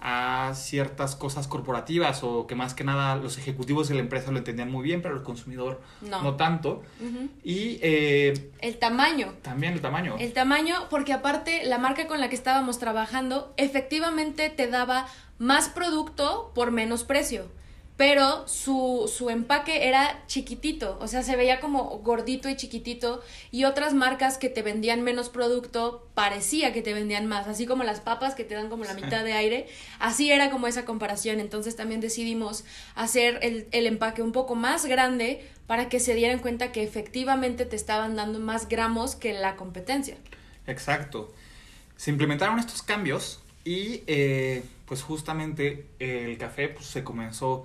a 0.00 0.52
ciertas 0.54 1.16
cosas 1.16 1.48
corporativas 1.48 2.22
o 2.22 2.46
que 2.46 2.54
más 2.54 2.74
que 2.74 2.84
nada 2.84 3.16
los 3.16 3.36
ejecutivos 3.36 3.88
de 3.88 3.94
la 3.94 4.00
empresa 4.00 4.30
lo 4.30 4.38
entendían 4.38 4.70
muy 4.70 4.84
bien, 4.84 5.02
pero 5.02 5.16
el 5.16 5.22
consumidor 5.22 5.80
no, 6.02 6.36
tanto. 6.36 6.82
Y... 7.42 7.78
Eh, 7.82 8.52
el 8.60 8.78
tamaño. 8.78 9.34
También 9.42 9.72
el 9.72 9.80
tamaño. 9.80 10.16
El 10.18 10.32
tamaño, 10.32 10.74
porque 10.88 11.12
aparte 11.12 11.64
la 11.64 11.78
marca 11.78 12.06
con 12.06 12.20
la 12.20 12.28
que 12.28 12.36
estábamos 12.36 12.78
trabajando 12.78 13.52
efectivamente 13.56 14.50
te 14.50 14.68
daba 14.68 15.06
más 15.38 15.68
producto 15.68 16.52
por 16.54 16.70
menos 16.70 17.04
precio 17.04 17.48
pero 17.98 18.46
su, 18.46 19.12
su 19.12 19.28
empaque 19.28 19.88
era 19.88 20.22
chiquitito, 20.28 20.96
o 21.00 21.08
sea, 21.08 21.24
se 21.24 21.34
veía 21.34 21.58
como 21.58 21.98
gordito 21.98 22.48
y 22.48 22.54
chiquitito, 22.54 23.22
y 23.50 23.64
otras 23.64 23.92
marcas 23.92 24.38
que 24.38 24.48
te 24.48 24.62
vendían 24.62 25.02
menos 25.02 25.28
producto 25.28 26.08
parecía 26.14 26.72
que 26.72 26.80
te 26.80 26.94
vendían 26.94 27.26
más, 27.26 27.48
así 27.48 27.66
como 27.66 27.82
las 27.82 27.98
papas 27.98 28.36
que 28.36 28.44
te 28.44 28.54
dan 28.54 28.68
como 28.68 28.84
la 28.84 28.94
mitad 28.94 29.24
de 29.24 29.32
aire, 29.32 29.66
así 29.98 30.30
era 30.30 30.48
como 30.48 30.68
esa 30.68 30.84
comparación, 30.84 31.40
entonces 31.40 31.74
también 31.74 32.00
decidimos 32.00 32.64
hacer 32.94 33.40
el, 33.42 33.66
el 33.72 33.88
empaque 33.88 34.22
un 34.22 34.30
poco 34.30 34.54
más 34.54 34.86
grande 34.86 35.44
para 35.66 35.88
que 35.88 35.98
se 35.98 36.14
dieran 36.14 36.38
cuenta 36.38 36.70
que 36.70 36.84
efectivamente 36.84 37.66
te 37.66 37.74
estaban 37.74 38.14
dando 38.14 38.38
más 38.38 38.68
gramos 38.68 39.16
que 39.16 39.32
la 39.32 39.56
competencia. 39.56 40.16
Exacto. 40.68 41.34
Se 41.96 42.12
implementaron 42.12 42.60
estos 42.60 42.80
cambios 42.80 43.42
y 43.64 44.04
eh, 44.06 44.62
pues 44.88 45.02
justamente 45.02 45.86
el 45.98 46.38
café 46.38 46.70
pues, 46.70 46.86
se 46.86 47.04
comenzó 47.04 47.64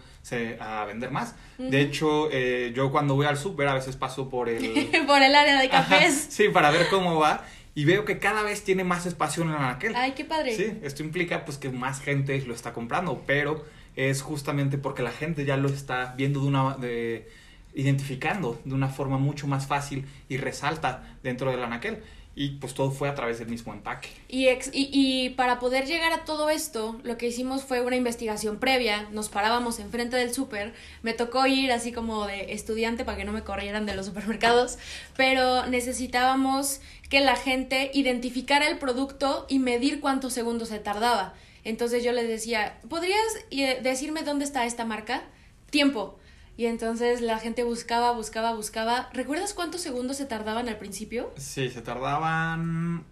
a 0.60 0.84
vender 0.86 1.10
más. 1.10 1.36
De 1.58 1.82
hecho, 1.82 2.30
eh, 2.32 2.74
yo 2.76 2.92
cuando 2.92 3.16
voy 3.16 3.26
al 3.26 3.38
súper 3.38 3.70
a 3.70 3.74
veces 3.74 3.96
paso 3.96 4.30
por 4.30 4.50
el... 4.50 4.60
por 5.08 5.22
el 5.22 5.34
área 5.34 5.60
de 5.60 5.70
cafés. 5.70 6.14
sí, 6.30 6.50
para 6.50 6.70
ver 6.70 6.88
cómo 6.90 7.18
va. 7.18 7.46
y 7.74 7.86
veo 7.86 8.04
que 8.04 8.20
cada 8.20 8.44
vez 8.44 8.64
tiene 8.64 8.84
más 8.84 9.06
espacio 9.06 9.44
en 9.44 9.50
el 9.50 9.56
anaquel. 9.56 9.96
Ay, 9.96 10.12
qué 10.12 10.26
padre. 10.26 10.54
Sí, 10.56 10.78
esto 10.84 11.02
implica 11.02 11.46
pues 11.46 11.58
que 11.58 11.70
más 11.70 12.02
gente 12.02 12.40
lo 12.42 12.54
está 12.54 12.74
comprando, 12.74 13.24
pero 13.26 13.64
es 13.96 14.22
justamente 14.22 14.78
porque 14.78 15.02
la 15.02 15.12
gente 15.12 15.46
ya 15.46 15.56
lo 15.56 15.70
está 15.70 16.14
viendo 16.18 16.42
de 16.42 16.48
una 16.48 16.76
de 16.78 17.30
identificando 17.76 18.62
de 18.66 18.76
una 18.76 18.88
forma 18.88 19.18
mucho 19.18 19.48
más 19.48 19.66
fácil 19.66 20.06
y 20.30 20.38
resalta 20.38 21.18
dentro 21.24 21.50
del 21.50 21.64
anaquel 21.64 22.04
y 22.36 22.50
pues 22.52 22.74
todo 22.74 22.90
fue 22.90 23.10
a 23.10 23.16
través 23.16 23.38
del 23.40 23.48
mismo 23.48 23.74
empaque. 23.74 24.10
Y, 24.28 24.48
ex, 24.48 24.70
y, 24.74 24.90
y, 24.92 25.30
para 25.32 25.60
poder 25.60 25.86
llegar 25.86 26.12
a 26.14 26.26
todo 26.26 26.50
esto, 26.50 27.00
lo 27.04 27.18
que 27.18 27.28
hicimos 27.28 27.64
fue 27.64 27.82
una 27.82 27.96
investigación 27.96 28.60
previa, 28.60 29.08
nos 29.12 29.30
parábamos 29.30 29.80
enfrente 29.80 30.18
del 30.18 30.34
súper, 30.34 30.74
me 31.04 31.14
tocó 31.14 31.46
ir 31.46 31.72
así 31.72 31.92
como 31.92 32.26
de 32.26 32.54
estudiante 32.54 33.06
para 33.06 33.18
que 33.18 33.26
no 33.26 33.34
me 33.34 33.44
corrieran 33.44 33.86
de 33.86 33.96
los 33.96 34.08
supermercados, 34.08 34.80
pero 35.16 35.68
necesitábamos 35.68 36.82
que 37.10 37.20
la 37.20 37.36
gente 37.36 37.92
identificara 37.94 38.68
el 38.68 38.80
producto 38.80 39.46
y 39.48 39.60
medir 39.60 40.00
cuántos 40.00 40.34
segundos 40.34 40.70
se 40.70 40.80
tardaba. 40.80 41.36
Entonces 41.64 42.04
yo 42.04 42.12
les 42.12 42.28
decía, 42.28 42.80
¿podrías 42.90 43.20
eh, 43.52 43.80
decirme 43.84 44.24
dónde 44.24 44.46
está 44.46 44.66
esta 44.66 44.86
marca? 44.86 45.24
Tiempo. 45.70 46.18
Y 46.56 46.68
entonces 46.68 47.22
la 47.22 47.40
gente 47.40 47.64
buscaba, 47.64 48.12
buscaba, 48.12 48.54
buscaba. 48.54 49.10
¿Recuerdas 49.14 49.54
cuántos 49.54 49.82
segundos 49.82 50.18
se 50.18 50.26
tardaban 50.26 50.70
al 50.70 50.78
principio? 50.78 51.32
Sí, 51.38 51.70
se 51.70 51.82
tardaban 51.82 53.06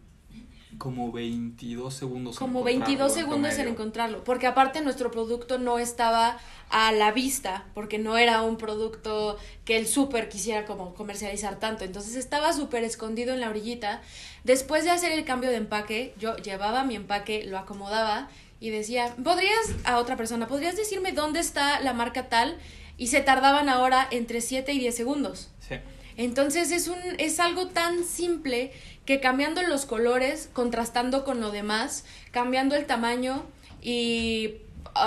como 0.78 1.12
22 1.12 1.94
segundos. 1.94 2.38
Como 2.38 2.64
22 2.64 3.14
segundos 3.14 3.58
en 3.60 3.68
encontrarlo. 3.68 4.24
Porque 4.24 4.48
aparte 4.48 4.82
nuestro 4.82 5.12
producto 5.12 5.58
no 5.58 5.80
estaba 5.80 6.40
a 6.70 6.92
la 6.92 7.12
vista, 7.12 7.66
porque 7.74 8.00
no 8.00 8.18
era 8.18 8.42
un 8.42 8.58
producto 8.58 9.38
que 9.66 9.78
el 9.78 9.88
súper 9.88 10.30
quisiera 10.30 10.66
como 10.66 10.94
comercializar 10.94 11.60
tanto. 11.60 11.84
Entonces 11.84 12.16
estaba 12.16 12.54
súper 12.54 12.84
escondido 12.84 13.34
en 13.34 13.42
la 13.42 13.50
orillita. 13.50 14.02
Después 14.44 14.84
de 14.84 14.92
hacer 14.92 15.12
el 15.12 15.26
cambio 15.26 15.50
de 15.50 15.58
empaque, 15.58 16.16
yo 16.20 16.36
llevaba 16.38 16.84
mi 16.84 16.96
empaque, 16.96 17.44
lo 17.46 17.60
acomodaba 17.60 18.30
y 18.60 18.70
decía, 18.70 19.16
¿podrías, 19.24 19.76
a 19.84 19.98
otra 19.98 20.16
persona, 20.16 20.48
¿podrías 20.48 20.76
decirme 20.76 21.12
dónde 21.12 21.40
está 21.40 21.80
la 21.82 21.94
marca 21.94 22.30
tal? 22.30 22.58
Y 23.02 23.08
se 23.08 23.22
tardaban 23.22 23.68
ahora 23.68 24.08
entre 24.12 24.42
7 24.42 24.74
y 24.74 24.78
10 24.78 24.96
segundos. 24.96 25.50
Sí. 25.68 25.78
Entonces 26.18 26.70
es, 26.70 26.88
un, 26.88 27.00
es 27.18 27.40
algo 27.40 27.70
tan 27.70 28.04
simple 28.04 28.72
que 29.06 29.20
cambiando 29.20 29.64
los 29.64 29.88
colores, 29.88 30.52
contrastando 30.54 31.26
con 31.26 31.42
lo 31.42 31.50
demás, 31.50 32.06
cambiando 32.30 32.76
el 32.76 32.86
tamaño 32.86 33.44
y, 33.82 34.58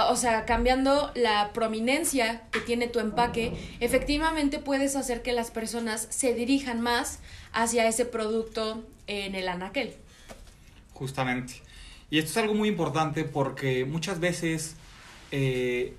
o 0.08 0.16
sea, 0.16 0.44
cambiando 0.44 1.12
la 1.14 1.52
prominencia 1.52 2.42
que 2.50 2.58
tiene 2.58 2.88
tu 2.88 2.98
empaque, 2.98 3.52
efectivamente 3.78 4.58
puedes 4.58 4.96
hacer 4.96 5.22
que 5.22 5.32
las 5.32 5.52
personas 5.52 6.08
se 6.10 6.34
dirijan 6.34 6.80
más 6.80 7.20
hacia 7.52 7.86
ese 7.86 8.06
producto 8.06 8.84
en 9.06 9.36
el 9.36 9.46
anaquel. 9.46 9.94
Justamente. 10.94 11.62
Y 12.10 12.18
esto 12.18 12.32
es 12.32 12.36
algo 12.38 12.54
muy 12.54 12.70
importante 12.70 13.22
porque 13.22 13.84
muchas 13.84 14.18
veces 14.18 14.74
eh, 15.30 15.94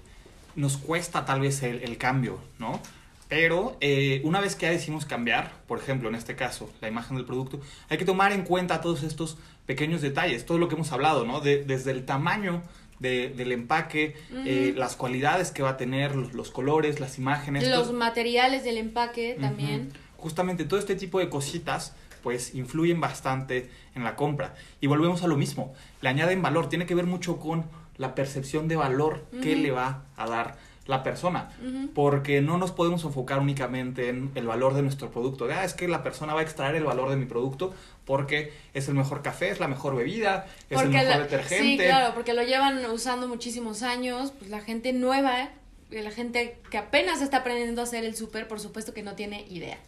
nos 0.56 0.78
cuesta 0.78 1.26
tal 1.26 1.42
vez 1.42 1.64
el, 1.64 1.98
cambio, 1.98 2.40
¿no? 2.60 2.80
Pero 3.28 3.76
eh, 3.82 4.22
una 4.24 4.40
vez 4.40 4.56
que 4.56 4.68
ya 4.68 4.72
decimos 4.72 5.06
cambiar, 5.06 5.52
por 5.68 5.80
ejemplo, 5.80 6.10
en 6.10 6.16
este 6.16 6.36
caso, 6.36 6.70
la 6.82 6.88
imagen 6.88 7.18
del 7.18 7.26
producto, 7.26 7.60
hay 7.90 7.98
que 7.98 8.06
tomar 8.06 8.32
en 8.32 8.44
cuenta 8.44 8.82
todos 8.82 9.04
estos 9.04 9.38
pequeños 9.66 10.02
detalles, 10.02 10.46
todo 10.46 10.58
lo 10.58 10.68
que 10.68 10.76
hemos 10.76 10.92
hablado, 10.92 11.26
¿no? 11.26 11.42
desde 11.42 11.92
el 11.92 12.06
tamaño 12.06 12.62
del 13.00 13.52
empaque, 13.52 14.16
eh, 14.46 14.74
las 14.76 14.96
cualidades 14.96 15.52
que 15.52 15.62
va 15.62 15.72
a 15.72 15.78
tener, 15.78 16.16
los, 16.16 16.52
colores, 16.52 17.00
las 17.00 17.18
imágenes. 17.18 17.68
Los 17.68 17.92
materiales 17.92 18.64
del 18.64 18.78
empaque 18.78 19.38
también. 19.40 19.92
Justamente 20.18 20.66
todo 20.66 20.80
este 20.80 20.96
tipo 20.96 21.20
de 21.20 21.30
cositas 21.30 21.94
pues 22.24 22.56
influyen 22.56 23.00
bastante 23.00 23.70
en 23.94 24.04
la 24.04 24.16
compra. 24.16 24.56
Y 24.82 24.88
volvemos 24.88 25.22
a 25.24 25.28
lo 25.28 25.38
mismo, 25.38 25.76
le 26.02 26.10
añaden 26.10 26.42
valor, 26.42 26.70
tiene 26.70 26.88
que 26.88 26.96
ver 26.96 27.06
mucho 27.06 27.38
con 27.38 27.66
la 27.98 28.16
percepción 28.16 28.68
de 28.68 28.76
valor 28.76 29.26
que 29.42 29.56
le 29.56 29.72
va 29.72 30.04
a 30.18 30.28
dar 30.28 30.58
la 30.88 31.02
persona, 31.02 31.50
porque 31.96 32.42
no 32.42 32.58
nos 32.58 32.72
podemos 32.72 33.04
enfocar 33.04 33.40
únicamente 33.40 34.10
en 34.10 34.32
el 34.36 34.46
valor 34.46 34.76
de 34.76 34.84
nuestro 34.84 35.10
producto. 35.10 35.48
Ah, 35.52 35.64
es 35.64 35.74
que 35.74 35.88
la 35.88 36.04
persona 36.04 36.34
va 36.36 36.42
a 36.42 36.44
extraer 36.44 36.76
el 36.76 36.84
valor 36.84 37.10
de 37.10 37.16
mi 37.16 37.26
producto 37.26 37.74
porque 38.06 38.54
es 38.76 38.88
el 38.88 38.94
mejor 38.94 39.24
café, 39.24 39.50
es 39.50 39.60
la 39.60 39.68
mejor 39.68 39.96
bebida, 39.96 40.46
es 40.70 40.80
el 40.80 40.90
mejor 40.90 41.24
detergente. 41.24 41.84
Sí, 41.84 41.90
claro, 41.90 42.14
porque 42.14 42.34
lo 42.34 42.44
llevan 42.44 42.86
usando 42.86 43.28
muchísimos 43.28 43.82
años, 43.82 44.32
pues 44.38 44.52
la 44.52 44.62
gente 44.62 44.94
nueva, 44.94 45.50
la 45.90 46.12
gente 46.12 46.60
que 46.70 46.78
apenas 46.78 47.22
está 47.22 47.38
aprendiendo 47.38 47.82
a 47.82 47.86
hacer 47.86 48.06
el 48.06 48.16
súper, 48.16 48.48
por 48.48 48.60
supuesto 48.60 48.94
que 48.94 49.02
no 49.02 49.16
tiene 49.16 49.48
idea. 49.50 49.80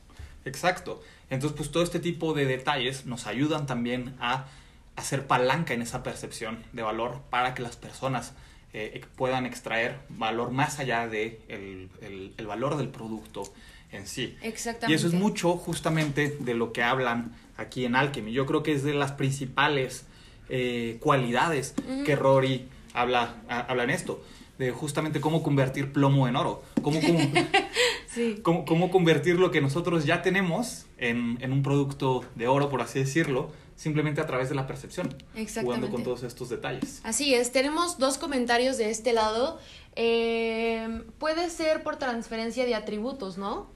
Exacto. 0.46 1.04
Entonces, 1.30 1.56
pues 1.56 1.70
todo 1.70 1.84
este 1.84 2.00
tipo 2.00 2.34
de 2.34 2.46
detalles 2.46 3.06
nos 3.06 3.28
ayudan 3.28 3.68
también 3.68 4.16
a 4.20 4.48
hacer 4.98 5.28
palanca 5.28 5.74
en 5.74 5.82
esa 5.82 6.04
percepción 6.04 6.58
de 6.74 6.82
valor 6.82 7.22
para 7.30 7.54
que 7.54 7.62
las 7.62 7.78
personas 7.78 8.34
eh, 8.74 9.06
puedan 9.16 9.46
extraer 9.46 10.00
valor 10.10 10.52
más 10.52 10.80
allá 10.80 11.08
de 11.08 11.40
el, 11.48 12.46
valor 12.46 12.78
del 12.78 12.90
producto 12.90 13.44
en 13.92 14.08
sí. 14.08 14.36
Exactamente. 14.42 14.92
Y 14.92 14.96
eso 14.96 15.08
es 15.08 15.14
mucho 15.14 15.56
justamente 15.56 16.36
de 16.40 16.54
lo 16.56 16.74
que 16.74 16.84
hablan 16.84 17.34
aquí 17.56 17.86
en 17.86 17.96
Alchemy. 17.96 18.34
Yo 18.34 18.46
creo 18.46 18.64
que 18.64 18.74
es 18.74 18.84
de 18.84 18.94
las 18.94 19.14
principales 19.14 20.06
eh, 20.50 20.98
cualidades 21.00 21.76
que 22.06 22.16
Rory 22.16 22.68
habla, 22.94 23.36
habla 23.48 23.84
en 23.84 23.92
esto 23.92 24.22
de 24.58 24.72
justamente 24.72 25.22
cómo 25.22 25.44
convertir 25.44 25.94
plomo 25.94 26.28
en 26.28 26.36
oro, 26.36 26.64
cómo, 26.82 27.00
cómo, 28.42 28.66
cómo, 28.66 28.90
convertir 28.90 29.36
lo 29.36 29.52
que 29.52 29.62
nosotros 29.62 30.06
ya 30.06 30.24
tenemos 30.24 30.88
en, 30.98 31.38
en, 31.42 31.54
un 31.54 31.62
producto 31.62 32.26
de 32.34 32.48
oro, 32.48 32.68
por 32.70 32.82
así 32.82 32.98
decirlo, 32.98 33.52
simplemente 33.78 34.20
a 34.20 34.26
través 34.26 34.50
de 34.50 34.56
la 34.56 34.68
percepción, 34.68 35.16
jugando 35.62 35.90
con 35.90 36.04
todos 36.04 36.24
estos 36.24 36.50
detalles. 36.50 37.00
Así 37.04 37.34
es, 37.34 37.52
tenemos 37.54 37.98
dos 38.00 38.18
comentarios 38.18 38.78
de 38.78 38.90
este 38.90 39.14
lado. 39.14 39.60
Eh, 39.96 41.04
puede 41.20 41.50
ser 41.50 41.84
por 41.84 41.96
transferencia 41.96 42.66
de 42.66 42.76
atributos, 42.76 43.38
¿no? 43.38 43.68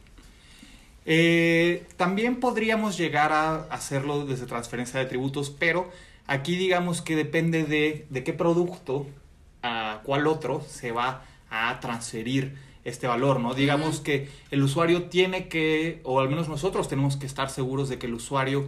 Eh, 1.05 1.85
también 1.97 2.39
podríamos 2.39 2.97
llegar 2.97 3.31
a 3.31 3.63
hacerlo 3.69 4.25
desde 4.25 4.45
transferencia 4.47 4.99
de 4.99 5.05
atributos, 5.05 5.49
pero 5.51 5.89
aquí 6.27 6.55
digamos 6.55 7.01
que 7.01 7.15
depende 7.15 7.63
de, 7.63 8.05
de 8.09 8.23
qué 8.23 8.33
producto 8.33 9.05
a 9.63 10.01
cuál 10.03 10.27
otro 10.27 10.65
se 10.67 10.91
va 10.91 11.23
a 11.49 11.79
transferir 11.79 12.55
este 12.83 13.05
valor, 13.05 13.39
¿no? 13.39 13.53
Digamos 13.53 13.99
que 13.99 14.29
el 14.49 14.63
usuario 14.63 15.03
tiene 15.03 15.47
que, 15.47 16.01
o 16.03 16.19
al 16.19 16.29
menos 16.29 16.49
nosotros 16.49 16.87
tenemos 16.87 17.17
que 17.17 17.27
estar 17.27 17.51
seguros 17.51 17.89
de 17.89 17.99
que 17.99 18.07
el 18.07 18.15
usuario 18.15 18.67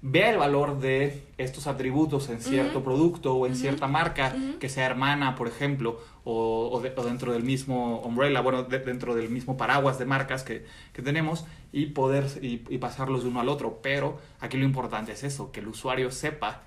vea 0.00 0.30
el 0.30 0.38
valor 0.38 0.78
de 0.78 1.24
estos 1.38 1.66
atributos 1.66 2.28
en 2.28 2.40
cierto 2.40 2.84
producto 2.84 3.34
o 3.34 3.46
en 3.46 3.56
cierta 3.56 3.88
marca 3.88 4.34
que 4.60 4.68
sea 4.68 4.86
hermana, 4.86 5.34
por 5.34 5.48
ejemplo, 5.48 6.00
o, 6.24 6.80
dentro 7.04 7.32
del 7.32 7.42
mismo 7.42 8.00
umbrella, 8.00 8.40
bueno, 8.40 8.64
dentro 8.64 9.14
del 9.14 9.28
mismo 9.28 9.56
paraguas 9.56 9.98
de 9.98 10.04
marcas 10.04 10.44
que, 10.44 10.64
tenemos 10.92 11.46
y 11.72 11.86
poder 11.86 12.26
y, 12.42 12.58
pasarlos 12.78 13.22
de 13.22 13.30
uno 13.30 13.40
al 13.40 13.48
otro. 13.48 13.80
Pero 13.82 14.18
aquí 14.40 14.56
lo 14.56 14.64
importante 14.64 15.12
es 15.12 15.24
eso, 15.24 15.50
que 15.50 15.60
el 15.60 15.68
usuario 15.68 16.10
sepa 16.10 16.62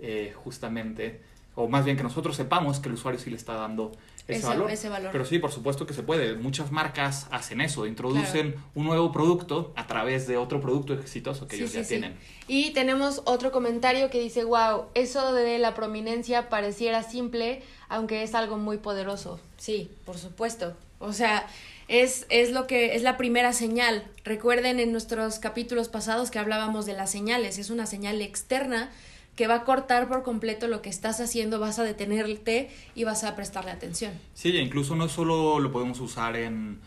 eh, 0.00 0.32
justamente, 0.34 1.20
o 1.54 1.68
más 1.68 1.84
bien 1.84 1.96
que 1.96 2.02
nosotros 2.02 2.36
sepamos 2.36 2.80
que 2.80 2.88
el 2.88 2.94
usuario 2.94 3.20
sí 3.20 3.28
le 3.28 3.36
está 3.36 3.54
dando 3.54 3.92
ese, 4.28 4.88
valor. 4.88 5.10
Pero 5.12 5.24
sí, 5.24 5.38
por 5.38 5.50
supuesto 5.52 5.86
que 5.86 5.94
se 5.94 6.02
puede. 6.02 6.34
Muchas 6.34 6.70
marcas 6.70 7.26
hacen 7.30 7.60
eso, 7.60 7.86
introducen 7.86 8.54
un 8.74 8.86
nuevo 8.86 9.12
producto 9.12 9.72
a 9.76 9.86
través 9.86 10.26
de 10.26 10.36
otro 10.36 10.60
producto 10.60 10.94
exitoso 10.94 11.48
que 11.48 11.56
ellos 11.56 11.72
ya 11.72 11.82
tienen. 11.82 12.16
Y 12.46 12.70
tenemos 12.70 13.22
otro 13.24 13.52
comentario 13.52 14.10
que 14.10 14.20
dice, 14.20 14.44
wow, 14.44 14.84
eso 14.94 15.32
de 15.32 15.58
la 15.58 15.74
prominencia 15.74 16.48
pareciera 16.48 17.02
simple, 17.02 17.62
aunque 17.88 18.22
es 18.22 18.34
algo 18.34 18.58
muy 18.58 18.78
poderoso. 18.78 19.40
Sí, 19.58 19.90
por 20.04 20.18
supuesto. 20.18 20.74
O 20.98 21.12
sea, 21.12 21.46
es, 21.88 22.26
es 22.30 22.52
lo 22.52 22.66
que 22.66 22.94
es 22.94 23.02
la 23.02 23.16
primera 23.16 23.52
señal. 23.52 24.04
Recuerden 24.24 24.78
en 24.78 24.92
nuestros 24.92 25.38
capítulos 25.38 25.88
pasados 25.88 26.30
que 26.30 26.38
hablábamos 26.38 26.86
de 26.86 26.94
las 26.94 27.10
señales. 27.10 27.58
Es 27.58 27.70
una 27.70 27.86
señal 27.86 28.22
externa 28.22 28.90
que 29.36 29.46
va 29.46 29.54
a 29.56 29.64
cortar 29.64 30.08
por 30.08 30.22
completo 30.22 30.68
lo 30.68 30.82
que 30.82 30.90
estás 30.90 31.20
haciendo, 31.20 31.58
vas 31.58 31.78
a 31.78 31.84
detenerte 31.84 32.70
y 32.94 33.04
vas 33.04 33.24
a 33.24 33.34
prestarle 33.34 33.70
atención. 33.70 34.12
Sí, 34.34 34.56
incluso 34.56 34.94
no 34.94 35.08
solo 35.08 35.58
lo 35.58 35.72
podemos 35.72 36.00
usar 36.00 36.36
en, 36.36 36.78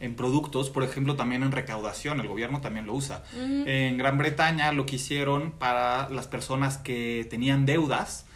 en 0.00 0.16
productos, 0.16 0.68
por 0.68 0.82
ejemplo, 0.82 1.14
también 1.14 1.44
en 1.44 1.52
recaudación, 1.52 2.18
el 2.20 2.26
gobierno 2.26 2.60
también 2.60 2.86
lo 2.86 2.94
usa. 2.94 3.22
En 3.36 3.96
Gran 3.98 4.18
Bretaña 4.18 4.72
lo 4.72 4.84
que 4.84 4.96
hicieron 4.96 5.52
para 5.52 6.08
las 6.10 6.26
personas 6.26 6.76
que 6.76 7.26
tenían 7.30 7.66
deudas, 7.66 8.26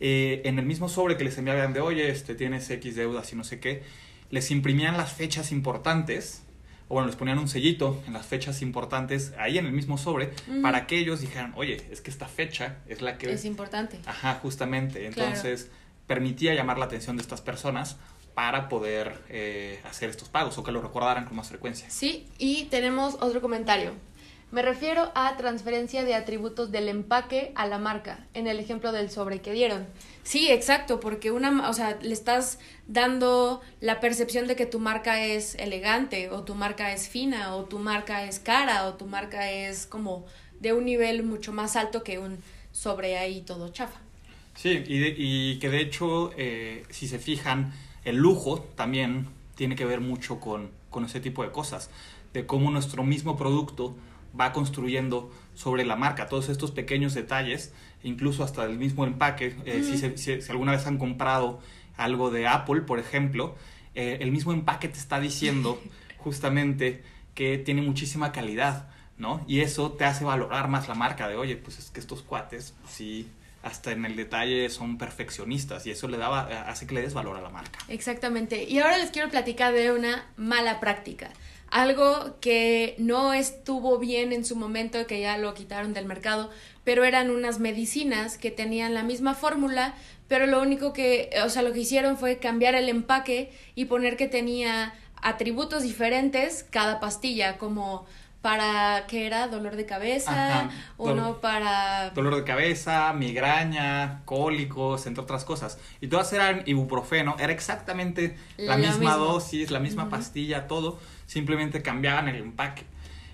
eh, 0.00 0.42
en 0.44 0.58
el 0.58 0.66
mismo 0.66 0.88
sobre 0.88 1.16
que 1.16 1.22
les 1.22 1.38
enviaban 1.38 1.72
de, 1.72 1.80
oye, 1.80 2.10
este, 2.10 2.34
tienes 2.34 2.68
X 2.68 2.96
deudas 2.96 3.32
y 3.32 3.36
no 3.36 3.44
sé 3.44 3.60
qué, 3.60 3.84
les 4.30 4.50
imprimían 4.50 4.96
las 4.96 5.12
fechas 5.12 5.52
importantes 5.52 6.42
o 6.92 6.96
bueno, 6.96 7.06
les 7.06 7.16
ponían 7.16 7.38
un 7.38 7.48
sellito 7.48 8.02
en 8.06 8.12
las 8.12 8.26
fechas 8.26 8.60
importantes 8.60 9.32
ahí 9.38 9.56
en 9.56 9.64
el 9.64 9.72
mismo 9.72 9.96
sobre 9.96 10.34
para 10.60 10.86
que 10.86 10.98
ellos 10.98 11.22
dijeran, 11.22 11.54
oye, 11.56 11.86
es 11.90 12.02
que 12.02 12.10
esta 12.10 12.28
fecha 12.28 12.76
es 12.86 13.00
la 13.00 13.16
que... 13.16 13.32
Es 13.32 13.46
importante. 13.46 13.98
Ajá, 14.04 14.34
justamente. 14.42 15.06
Entonces 15.06 15.70
permitía 16.06 16.52
llamar 16.52 16.76
la 16.76 16.84
atención 16.84 17.16
de 17.16 17.22
estas 17.22 17.40
personas 17.40 17.96
para 18.34 18.68
poder 18.68 19.22
eh, 19.30 19.80
hacer 19.88 20.10
estos 20.10 20.28
pagos 20.28 20.58
o 20.58 20.64
que 20.64 20.70
lo 20.70 20.82
recordaran 20.82 21.24
con 21.24 21.34
más 21.34 21.48
frecuencia. 21.48 21.88
Sí, 21.88 22.28
y 22.36 22.64
tenemos 22.64 23.14
otro 23.20 23.40
comentario. 23.40 23.92
Me 24.52 24.60
refiero 24.60 25.10
a 25.14 25.34
transferencia 25.38 26.04
de 26.04 26.14
atributos 26.14 26.70
del 26.70 26.90
empaque 26.90 27.52
a 27.54 27.66
la 27.66 27.78
marca, 27.78 28.26
en 28.34 28.46
el 28.46 28.60
ejemplo 28.60 28.92
del 28.92 29.10
sobre 29.10 29.40
que 29.40 29.50
dieron. 29.50 29.86
Sí, 30.24 30.50
exacto, 30.50 31.00
porque 31.00 31.30
una, 31.30 31.70
o 31.70 31.72
sea, 31.72 31.98
le 32.02 32.12
estás 32.12 32.58
dando 32.86 33.62
la 33.80 33.98
percepción 33.98 34.46
de 34.46 34.54
que 34.54 34.66
tu 34.66 34.78
marca 34.78 35.24
es 35.24 35.54
elegante, 35.54 36.28
o 36.28 36.42
tu 36.42 36.54
marca 36.54 36.92
es 36.92 37.08
fina, 37.08 37.56
o 37.56 37.64
tu 37.64 37.78
marca 37.78 38.24
es 38.24 38.40
cara, 38.40 38.86
o 38.88 38.94
tu 38.94 39.06
marca 39.06 39.50
es 39.50 39.86
como 39.86 40.26
de 40.60 40.74
un 40.74 40.84
nivel 40.84 41.22
mucho 41.22 41.54
más 41.54 41.74
alto 41.74 42.04
que 42.04 42.18
un 42.18 42.36
sobre 42.72 43.16
ahí 43.16 43.40
todo 43.40 43.70
chafa. 43.70 44.00
Sí, 44.54 44.84
y, 44.86 45.14
y 45.16 45.58
que 45.60 45.70
de 45.70 45.80
hecho, 45.80 46.30
eh, 46.36 46.84
si 46.90 47.08
se 47.08 47.18
fijan, 47.18 47.72
el 48.04 48.16
lujo 48.16 48.60
también 48.76 49.28
tiene 49.54 49.76
que 49.76 49.86
ver 49.86 50.02
mucho 50.02 50.40
con, 50.40 50.70
con 50.90 51.06
ese 51.06 51.20
tipo 51.20 51.42
de 51.42 51.50
cosas, 51.50 51.88
de 52.34 52.44
cómo 52.44 52.70
nuestro 52.70 53.02
mismo 53.02 53.38
producto 53.38 53.96
va 54.38 54.52
construyendo 54.52 55.30
sobre 55.54 55.84
la 55.84 55.96
marca, 55.96 56.26
todos 56.26 56.48
estos 56.48 56.70
pequeños 56.70 57.14
detalles, 57.14 57.72
incluso 58.02 58.44
hasta 58.44 58.64
el 58.64 58.78
mismo 58.78 59.04
empaque, 59.04 59.56
eh, 59.64 59.82
si, 59.82 60.40
si, 60.40 60.50
alguna 60.50 60.72
vez 60.72 60.86
han 60.86 60.98
comprado 60.98 61.60
algo 61.96 62.30
de 62.30 62.46
Apple, 62.46 62.82
por 62.82 62.98
ejemplo, 62.98 63.54
eh, 63.94 64.18
el 64.20 64.32
mismo 64.32 64.52
empaque 64.52 64.88
te 64.88 64.98
está 64.98 65.20
diciendo 65.20 65.80
justamente 66.18 67.02
que 67.34 67.58
tiene 67.58 67.82
muchísima 67.82 68.32
calidad, 68.32 68.88
¿no? 69.18 69.44
Y 69.46 69.60
eso 69.60 69.92
te 69.92 70.04
hace 70.04 70.24
valorar 70.24 70.68
más 70.68 70.88
la 70.88 70.94
marca 70.94 71.28
de, 71.28 71.36
oye, 71.36 71.56
pues 71.56 71.78
es 71.78 71.90
que 71.90 72.00
estos 72.00 72.22
cuates, 72.22 72.74
sí, 72.88 73.28
hasta 73.62 73.92
en 73.92 74.04
el 74.04 74.16
detalle 74.16 74.68
son 74.70 74.98
perfeccionistas 74.98 75.86
y 75.86 75.92
eso 75.92 76.08
le 76.08 76.18
daba, 76.18 76.42
hace 76.66 76.86
que 76.86 76.94
le 76.94 77.02
des 77.02 77.14
valor 77.14 77.36
a 77.36 77.40
la 77.40 77.48
marca. 77.48 77.78
Exactamente. 77.88 78.64
Y 78.64 78.80
ahora 78.80 78.98
les 78.98 79.10
quiero 79.10 79.30
platicar 79.30 79.72
de 79.72 79.92
una 79.92 80.26
mala 80.36 80.80
práctica 80.80 81.30
algo 81.72 82.36
que 82.40 82.94
no 82.98 83.32
estuvo 83.32 83.98
bien 83.98 84.32
en 84.32 84.44
su 84.44 84.56
momento, 84.56 85.06
que 85.06 85.22
ya 85.22 85.38
lo 85.38 85.54
quitaron 85.54 85.94
del 85.94 86.04
mercado, 86.04 86.50
pero 86.84 87.02
eran 87.02 87.30
unas 87.30 87.60
medicinas 87.60 88.36
que 88.36 88.50
tenían 88.50 88.92
la 88.92 89.02
misma 89.02 89.34
fórmula, 89.34 89.94
pero 90.28 90.46
lo 90.46 90.60
único 90.60 90.92
que, 90.92 91.30
o 91.42 91.48
sea, 91.48 91.62
lo 91.62 91.72
que 91.72 91.80
hicieron 91.80 92.18
fue 92.18 92.36
cambiar 92.36 92.74
el 92.74 92.90
empaque 92.90 93.50
y 93.74 93.86
poner 93.86 94.18
que 94.18 94.28
tenía 94.28 94.92
atributos 95.22 95.82
diferentes 95.82 96.66
cada 96.70 97.00
pastilla, 97.00 97.56
como 97.56 98.04
para 98.42 99.06
que 99.06 99.24
era 99.26 99.46
dolor 99.46 99.76
de 99.76 99.86
cabeza, 99.86 100.68
uno 100.98 101.40
para 101.40 102.10
dolor 102.10 102.34
de 102.34 102.44
cabeza, 102.44 103.12
migraña, 103.12 104.22
cólicos, 104.24 105.06
entre 105.06 105.22
otras 105.22 105.44
cosas. 105.44 105.78
Y 106.00 106.08
todas 106.08 106.32
eran 106.32 106.64
ibuprofeno, 106.66 107.36
era 107.38 107.52
exactamente 107.52 108.36
la, 108.56 108.76
misma 108.76 109.16
dosis, 109.16 109.70
la 109.70 109.78
misma 109.78 110.10
pastilla, 110.10 110.66
todo, 110.66 110.98
simplemente 111.32 111.82
cambiaban 111.82 112.28
el 112.28 112.36
empaque. 112.36 112.84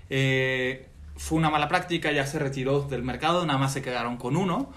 Eh, 0.09 0.87
fue 1.15 1.37
una 1.37 1.49
mala 1.49 1.67
práctica, 1.67 2.11
ya 2.11 2.25
se 2.25 2.39
retiró 2.39 2.81
del 2.81 3.03
mercado, 3.03 3.45
nada 3.45 3.59
más 3.59 3.73
se 3.73 3.81
quedaron 3.81 4.15
con 4.17 4.37
uno, 4.37 4.71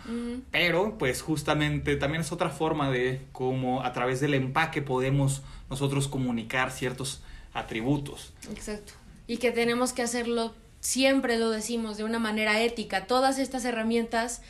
pero 0.51 0.99
pues 0.99 1.23
justamente 1.23 1.95
también 1.95 2.23
es 2.23 2.33
otra 2.33 2.51
forma 2.51 2.91
de 2.91 3.21
cómo 3.31 3.85
a 3.85 3.93
través 3.93 4.21
del 4.21 4.35
empaque 4.35 4.83
podemos 4.83 5.43
nosotros 5.71 6.09
comunicar 6.09 6.73
ciertos 6.73 7.23
atributos. 7.55 8.33
Exacto 8.51 8.95
y 9.27 9.39
que 9.39 9.53
tenemos 9.53 9.93
que 9.93 10.03
hacerlo, 10.03 10.55
siempre 10.81 11.39
lo 11.39 11.51
decimos, 11.51 11.97
de 11.97 12.05
una 12.05 12.19
manera 12.19 12.61
ética. 12.61 13.07
Todas 13.07 13.39
estas 13.39 13.65
herramientas 13.65 14.43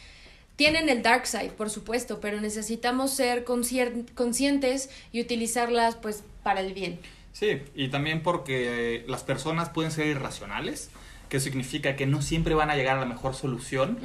tienen 0.56 0.88
el 0.88 1.02
dark 1.02 1.26
side, 1.26 1.50
por 1.50 1.70
supuesto, 1.70 2.20
pero 2.20 2.40
necesitamos 2.40 3.12
ser 3.12 3.44
conscientes 3.44 4.90
y 5.12 5.20
utilizarlas 5.20 5.96
pues 5.96 6.24
para 6.42 6.60
el 6.60 6.74
bien. 6.74 6.98
Sí, 7.32 7.62
y 7.74 7.88
también 7.88 8.22
porque 8.22 9.04
las 9.08 9.22
personas 9.22 9.70
pueden 9.70 9.90
ser 9.90 10.06
irracionales, 10.06 10.90
que 11.28 11.40
significa 11.40 11.96
que 11.96 12.06
no 12.06 12.22
siempre 12.22 12.54
van 12.54 12.70
a 12.70 12.76
llegar 12.76 12.98
a 12.98 13.00
la 13.00 13.06
mejor 13.06 13.34
solución. 13.34 13.98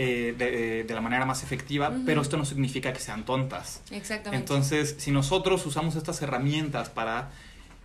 Eh, 0.00 0.32
de, 0.38 0.84
de, 0.84 0.94
la 0.94 1.00
manera 1.00 1.26
más 1.26 1.42
efectiva, 1.42 1.92
pero 2.06 2.22
esto 2.22 2.36
no 2.36 2.44
significa 2.44 2.92
que 2.92 3.00
sean 3.00 3.24
tontas. 3.24 3.82
Exactamente. 3.90 4.36
Entonces, 4.36 4.94
si 4.98 5.10
nosotros 5.10 5.66
usamos 5.66 5.96
estas 5.96 6.22
herramientas 6.22 6.88
para 6.88 7.32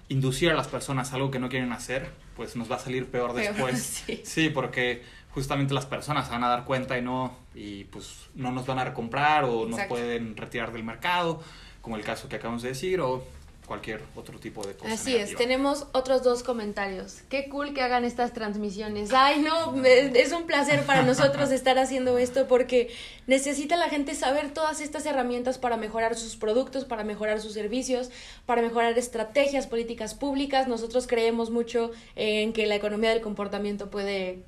inducir 0.10 0.52
a 0.52 0.54
las 0.54 0.68
personas 0.68 1.12
a 1.12 1.16
algo 1.16 1.32
que 1.32 1.40
no 1.40 1.50
quieren 1.50 1.72
hacer, 1.72 2.12
pues 2.36 2.56
nos 2.56 2.72
va 2.72 2.76
a 2.76 2.80
salir 2.80 3.08
peor, 3.08 3.34
después. 3.34 4.04
Sí. 4.24 4.50
porque 4.50 5.02
justamente 5.32 5.74
las 5.74 5.86
personas 5.86 6.28
se 6.28 6.32
van 6.32 6.44
a 6.44 6.50
dar 6.50 6.66
cuenta 6.66 6.98
y 6.98 7.02
no, 7.02 7.36
y 7.56 7.86
pues 7.86 8.30
no 8.36 8.52
nos 8.52 8.66
van 8.66 8.80
a 8.80 8.86
recomprar 8.86 9.46
o 9.46 9.66
nos 9.66 9.82
pueden 9.86 10.38
retirar 10.38 10.72
del 10.72 10.84
mercado, 10.84 11.42
como 11.82 11.98
el 11.98 12.04
caso 12.04 12.30
que 12.30 12.36
acabamos 12.36 12.62
de 12.62 12.70
decir, 12.70 13.02
o 13.02 13.26
cualquier 13.66 14.02
otro 14.16 14.40
tipo 14.40 14.66
de 14.66 14.74
cosas. 14.74 15.00
Así 15.00 15.16
es, 15.16 15.36
tenemos 15.36 15.88
otros 15.94 16.24
dos 16.24 16.44
comentarios. 16.44 17.22
Qué 17.30 17.50
cool 17.50 17.74
que 17.74 17.82
hagan 17.82 18.06
estas 18.06 18.34
transmisiones. 18.34 19.12
Ay, 19.14 19.42
no, 19.42 19.76
es 19.86 20.32
un 20.32 20.46
placer 20.46 20.86
para 20.86 21.02
nosotros 21.04 21.52
estar 21.52 21.78
haciendo 21.80 22.18
esto 22.18 22.48
porque 22.48 22.94
necesita 23.28 23.78
la 23.78 23.90
gente 23.90 24.16
saber 24.16 24.54
todas 24.54 24.82
estas 24.82 25.06
herramientas 25.06 25.58
para 25.58 25.78
mejorar 25.78 26.16
sus 26.16 26.36
productos, 26.36 26.86
para 26.86 27.04
mejorar 27.04 27.40
sus 27.40 27.54
servicios, 27.54 28.10
para 28.46 28.62
mejorar 28.62 28.98
estrategias, 28.98 29.68
políticas 29.68 30.14
públicas. 30.14 30.68
Nosotros 30.68 31.08
creemos 31.08 31.50
mucho 31.50 31.92
en 32.16 32.54
que 32.54 32.68
la 32.68 32.76
economía 32.76 33.10
del 33.10 33.22
comportamiento 33.22 33.90
puede 33.90 34.44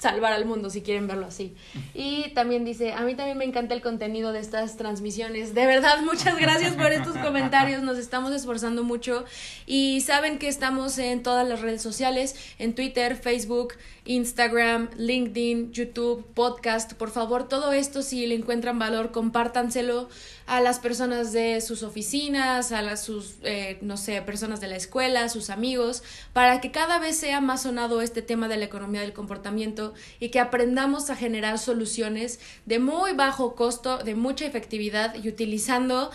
salvar 0.00 0.32
al 0.32 0.46
mundo, 0.46 0.70
si 0.70 0.80
quieren 0.80 1.06
verlo 1.06 1.26
así. 1.26 1.54
Y 1.92 2.30
también 2.30 2.64
dice, 2.64 2.94
a 2.94 3.02
mí 3.02 3.14
también 3.14 3.36
me 3.36 3.44
encanta 3.44 3.74
el 3.74 3.82
contenido 3.82 4.32
de 4.32 4.40
estas 4.40 4.78
transmisiones. 4.78 5.54
De 5.54 5.66
verdad, 5.66 6.00
muchas 6.02 6.38
gracias 6.38 6.74
por 6.74 6.90
estos 6.90 7.16
comentarios, 7.24 7.82
nos 7.82 7.98
estamos 7.98 8.32
esforzando 8.32 8.82
mucho. 8.82 9.26
Y 9.66 10.00
saben 10.00 10.38
que 10.38 10.48
estamos 10.48 10.96
en 10.98 11.22
todas 11.22 11.46
las 11.46 11.60
redes 11.60 11.82
sociales, 11.82 12.34
en 12.58 12.74
Twitter, 12.74 13.14
Facebook, 13.14 13.74
Instagram, 14.06 14.88
LinkedIn, 14.96 15.72
YouTube, 15.72 16.24
podcast. 16.32 16.94
Por 16.94 17.10
favor, 17.10 17.46
todo 17.46 17.72
esto, 17.72 18.00
si 18.00 18.26
le 18.26 18.36
encuentran 18.36 18.78
valor, 18.78 19.12
compártanselo 19.12 20.08
a 20.50 20.60
las 20.60 20.80
personas 20.80 21.32
de 21.32 21.60
sus 21.60 21.84
oficinas, 21.84 22.72
a 22.72 22.82
las 22.82 23.04
sus, 23.04 23.36
eh, 23.44 23.78
no 23.82 23.96
sé, 23.96 24.20
personas 24.20 24.60
de 24.60 24.66
la 24.66 24.74
escuela, 24.74 25.28
sus 25.28 25.48
amigos, 25.48 26.02
para 26.32 26.60
que 26.60 26.72
cada 26.72 26.98
vez 26.98 27.16
sea 27.16 27.40
más 27.40 27.62
sonado 27.62 28.02
este 28.02 28.20
tema 28.20 28.48
de 28.48 28.56
la 28.56 28.64
economía 28.64 29.00
del 29.00 29.12
comportamiento 29.12 29.94
y 30.18 30.30
que 30.30 30.40
aprendamos 30.40 31.08
a 31.08 31.14
generar 31.14 31.60
soluciones 31.60 32.40
de 32.66 32.80
muy 32.80 33.12
bajo 33.12 33.54
costo, 33.54 33.98
de 33.98 34.16
mucha 34.16 34.44
efectividad 34.44 35.14
y 35.14 35.28
utilizando 35.28 36.10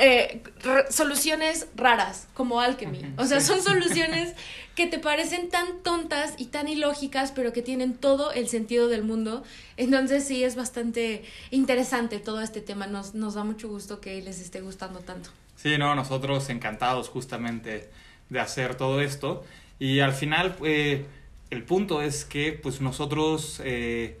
eh, 0.00 0.42
soluciones 0.90 1.66
raras 1.74 2.28
como 2.34 2.60
Alchemy. 2.60 3.14
O 3.16 3.24
sea, 3.24 3.40
son 3.40 3.62
soluciones 3.62 4.34
que 4.74 4.86
te 4.86 4.98
parecen 4.98 5.48
tan 5.48 5.82
tontas 5.82 6.34
y 6.38 6.46
tan 6.46 6.68
ilógicas, 6.68 7.32
pero 7.32 7.52
que 7.52 7.62
tienen 7.62 7.94
todo 7.94 8.32
el 8.32 8.48
sentido 8.48 8.88
del 8.88 9.02
mundo. 9.02 9.42
Entonces 9.76 10.26
sí, 10.26 10.44
es 10.44 10.56
bastante 10.56 11.24
interesante 11.50 12.18
todo 12.18 12.40
este 12.40 12.60
tema. 12.60 12.86
Nos, 12.86 13.14
nos 13.14 13.34
da 13.34 13.44
mucho 13.44 13.68
gusto 13.68 14.00
que 14.00 14.20
les 14.22 14.40
esté 14.40 14.60
gustando 14.60 15.00
tanto. 15.00 15.30
Sí, 15.56 15.78
no, 15.78 15.94
nosotros 15.94 16.48
encantados 16.50 17.08
justamente 17.08 17.90
de 18.28 18.40
hacer 18.40 18.76
todo 18.76 19.00
esto. 19.00 19.44
Y 19.78 20.00
al 20.00 20.12
final, 20.12 20.56
eh, 20.64 21.06
el 21.50 21.64
punto 21.64 22.02
es 22.02 22.24
que 22.24 22.52
pues 22.52 22.80
nosotros... 22.80 23.60
Eh, 23.64 24.18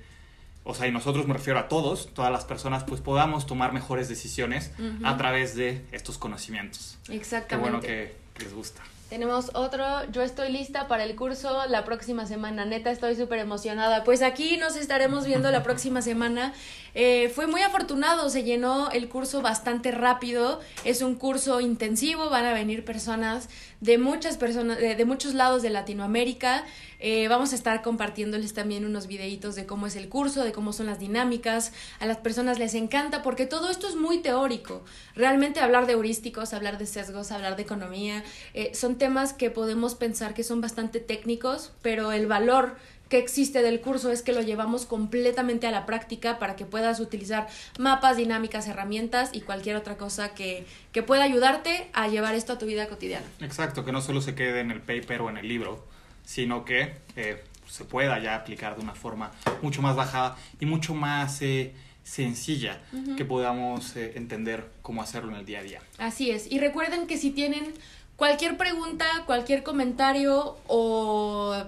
o 0.68 0.74
sea, 0.74 0.86
y 0.86 0.92
nosotros 0.92 1.26
me 1.26 1.32
refiero 1.32 1.58
a 1.58 1.66
todos, 1.66 2.12
todas 2.12 2.30
las 2.30 2.44
personas, 2.44 2.84
pues 2.84 3.00
podamos 3.00 3.46
tomar 3.46 3.72
mejores 3.72 4.06
decisiones 4.10 4.70
a 5.02 5.16
través 5.16 5.56
de 5.56 5.82
estos 5.92 6.18
conocimientos. 6.18 6.98
Exactamente. 7.08 7.48
Qué 7.48 7.56
bueno 7.56 7.80
que 7.80 8.44
les 8.44 8.52
gusta. 8.52 8.82
Tenemos 9.08 9.50
otro, 9.54 10.04
yo 10.12 10.20
estoy 10.20 10.52
lista 10.52 10.86
para 10.86 11.04
el 11.04 11.16
curso 11.16 11.64
la 11.68 11.86
próxima 11.86 12.26
semana, 12.26 12.66
neta 12.66 12.90
estoy 12.90 13.16
súper 13.16 13.38
emocionada. 13.38 14.04
Pues 14.04 14.20
aquí 14.20 14.58
nos 14.58 14.76
estaremos 14.76 15.24
viendo 15.24 15.50
la 15.50 15.62
próxima 15.62 16.02
semana. 16.02 16.52
Eh, 16.94 17.30
fue 17.34 17.46
muy 17.46 17.62
afortunado, 17.62 18.28
se 18.30 18.44
llenó 18.44 18.90
el 18.90 19.08
curso 19.08 19.42
bastante 19.42 19.90
rápido, 19.90 20.60
es 20.84 21.02
un 21.02 21.14
curso 21.14 21.60
intensivo, 21.60 22.30
van 22.30 22.46
a 22.46 22.52
venir 22.52 22.84
personas 22.84 23.48
de 23.80 23.98
muchas 23.98 24.36
personas, 24.36 24.78
de, 24.78 25.04
muchos 25.04 25.34
lados 25.34 25.62
de 25.62 25.70
Latinoamérica. 25.70 26.64
Eh, 27.00 27.28
vamos 27.28 27.52
a 27.52 27.54
estar 27.54 27.80
compartiéndoles 27.82 28.54
también 28.54 28.84
unos 28.84 29.06
videitos 29.06 29.54
de 29.54 29.66
cómo 29.66 29.86
es 29.86 29.94
el 29.94 30.08
curso, 30.08 30.42
de 30.42 30.50
cómo 30.50 30.72
son 30.72 30.86
las 30.86 30.98
dinámicas. 30.98 31.72
A 32.00 32.06
las 32.06 32.16
personas 32.16 32.58
les 32.58 32.74
encanta 32.74 33.22
porque 33.22 33.46
todo 33.46 33.70
esto 33.70 33.88
es 33.88 33.94
muy 33.94 34.18
teórico. 34.18 34.82
Realmente 35.14 35.60
hablar 35.60 35.86
de 35.86 35.92
heurísticos, 35.92 36.52
hablar 36.52 36.78
de 36.78 36.86
sesgos, 36.86 37.30
hablar 37.30 37.54
de 37.54 37.62
economía, 37.62 38.24
eh, 38.54 38.72
son 38.74 38.96
temas 38.98 39.32
que 39.32 39.50
podemos 39.50 39.94
pensar 39.94 40.34
que 40.34 40.42
son 40.42 40.60
bastante 40.60 40.98
técnicos, 40.98 41.72
pero 41.82 42.10
el 42.10 42.26
valor 42.26 42.76
que 43.08 43.18
existe 43.18 43.62
del 43.62 43.80
curso 43.80 44.10
es 44.10 44.22
que 44.22 44.32
lo 44.32 44.42
llevamos 44.42 44.86
completamente 44.86 45.66
a 45.66 45.70
la 45.70 45.86
práctica 45.86 46.38
para 46.38 46.56
que 46.56 46.64
puedas 46.64 47.00
utilizar 47.00 47.48
mapas, 47.78 48.16
dinámicas, 48.16 48.66
herramientas 48.68 49.30
y 49.32 49.40
cualquier 49.40 49.76
otra 49.76 49.96
cosa 49.96 50.34
que, 50.34 50.66
que 50.92 51.02
pueda 51.02 51.24
ayudarte 51.24 51.88
a 51.92 52.08
llevar 52.08 52.34
esto 52.34 52.52
a 52.52 52.58
tu 52.58 52.66
vida 52.66 52.88
cotidiana. 52.88 53.26
Exacto, 53.40 53.84
que 53.84 53.92
no 53.92 54.00
solo 54.00 54.20
se 54.20 54.34
quede 54.34 54.60
en 54.60 54.70
el 54.70 54.80
paper 54.80 55.22
o 55.22 55.30
en 55.30 55.38
el 55.38 55.48
libro, 55.48 55.86
sino 56.24 56.64
que 56.64 56.94
eh, 57.16 57.42
se 57.66 57.84
pueda 57.84 58.18
ya 58.18 58.34
aplicar 58.34 58.76
de 58.76 58.82
una 58.82 58.94
forma 58.94 59.32
mucho 59.62 59.82
más 59.82 59.96
bajada 59.96 60.36
y 60.60 60.66
mucho 60.66 60.94
más... 60.94 61.42
Eh, 61.42 61.74
sencilla 62.08 62.80
que 63.18 63.24
podamos 63.26 63.94
eh, 63.94 64.12
entender 64.16 64.66
cómo 64.80 65.02
hacerlo 65.02 65.30
en 65.32 65.36
el 65.36 65.44
día 65.44 65.58
a 65.58 65.62
día. 65.62 65.82
Así 65.98 66.30
es. 66.30 66.50
Y 66.50 66.58
recuerden 66.58 67.06
que 67.06 67.18
si 67.18 67.30
tienen 67.30 67.74
cualquier 68.16 68.56
pregunta, 68.56 69.04
cualquier 69.26 69.62
comentario 69.62 70.56
o 70.66 71.64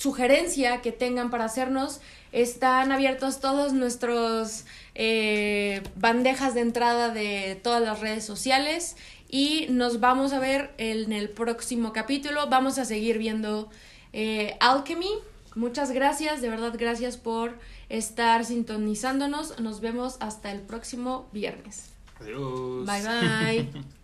sugerencia 0.00 0.80
que 0.80 0.92
tengan 0.92 1.30
para 1.30 1.44
hacernos. 1.44 2.00
Están 2.32 2.90
abiertos 2.90 3.38
todos 3.38 3.74
nuestros 3.74 4.64
eh, 4.94 5.82
bandejas 5.94 6.54
de 6.54 6.62
entrada 6.62 7.10
de 7.10 7.60
todas 7.62 7.82
las 7.82 8.00
redes 8.00 8.24
sociales 8.24 8.96
y 9.28 9.66
nos 9.68 10.00
vamos 10.00 10.32
a 10.32 10.38
ver 10.38 10.72
en 10.78 11.12
el 11.12 11.28
próximo 11.28 11.92
capítulo. 11.92 12.48
Vamos 12.48 12.78
a 12.78 12.86
seguir 12.86 13.18
viendo 13.18 13.68
eh, 14.14 14.56
Alchemy. 14.60 15.10
Muchas 15.54 15.90
gracias, 15.90 16.40
de 16.40 16.48
verdad 16.48 16.72
gracias 16.78 17.18
por 17.18 17.58
estar 17.90 18.46
sintonizándonos. 18.46 19.60
Nos 19.60 19.82
vemos 19.82 20.16
hasta 20.20 20.50
el 20.50 20.60
próximo 20.60 21.28
viernes. 21.32 21.90
Adiós. 22.20 22.86
Bye 22.86 23.02
bye. 23.02 23.82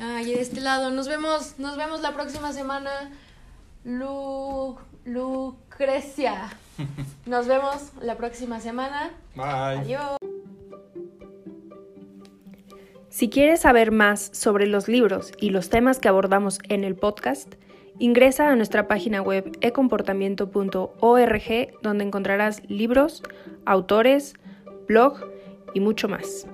Ay, 0.00 0.26
de 0.26 0.40
este 0.40 0.60
lado, 0.60 0.90
nos 0.90 1.08
vemos, 1.08 1.58
nos 1.58 1.76
vemos 1.76 2.00
la 2.00 2.14
próxima 2.14 2.52
semana. 2.52 3.10
Lu, 3.84 4.76
Lucrecia. 5.04 6.50
Nos 7.26 7.46
vemos 7.46 7.92
la 8.00 8.16
próxima 8.16 8.60
semana. 8.60 9.10
Bye. 9.34 9.80
Adiós. 9.80 10.16
Si 13.08 13.30
quieres 13.30 13.62
saber 13.62 13.90
más 13.90 14.30
sobre 14.32 14.66
los 14.66 14.86
libros 14.86 15.32
y 15.40 15.50
los 15.50 15.70
temas 15.70 15.98
que 15.98 16.08
abordamos 16.08 16.60
en 16.68 16.84
el 16.84 16.94
podcast, 16.94 17.54
ingresa 17.98 18.48
a 18.48 18.56
nuestra 18.56 18.86
página 18.86 19.22
web 19.22 19.58
ecomportamiento.org 19.60 21.82
donde 21.82 22.04
encontrarás 22.04 22.62
libros, 22.68 23.22
autores, 23.64 24.34
blog 24.86 25.18
y 25.74 25.80
mucho 25.80 26.08
más. 26.08 26.46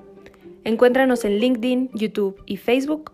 Encuéntranos 0.65 1.27
en 1.27 1.39
LinkedIn, 1.39 1.91
YouTube 1.93 2.43
y 2.47 2.57
Facebook 2.57 3.14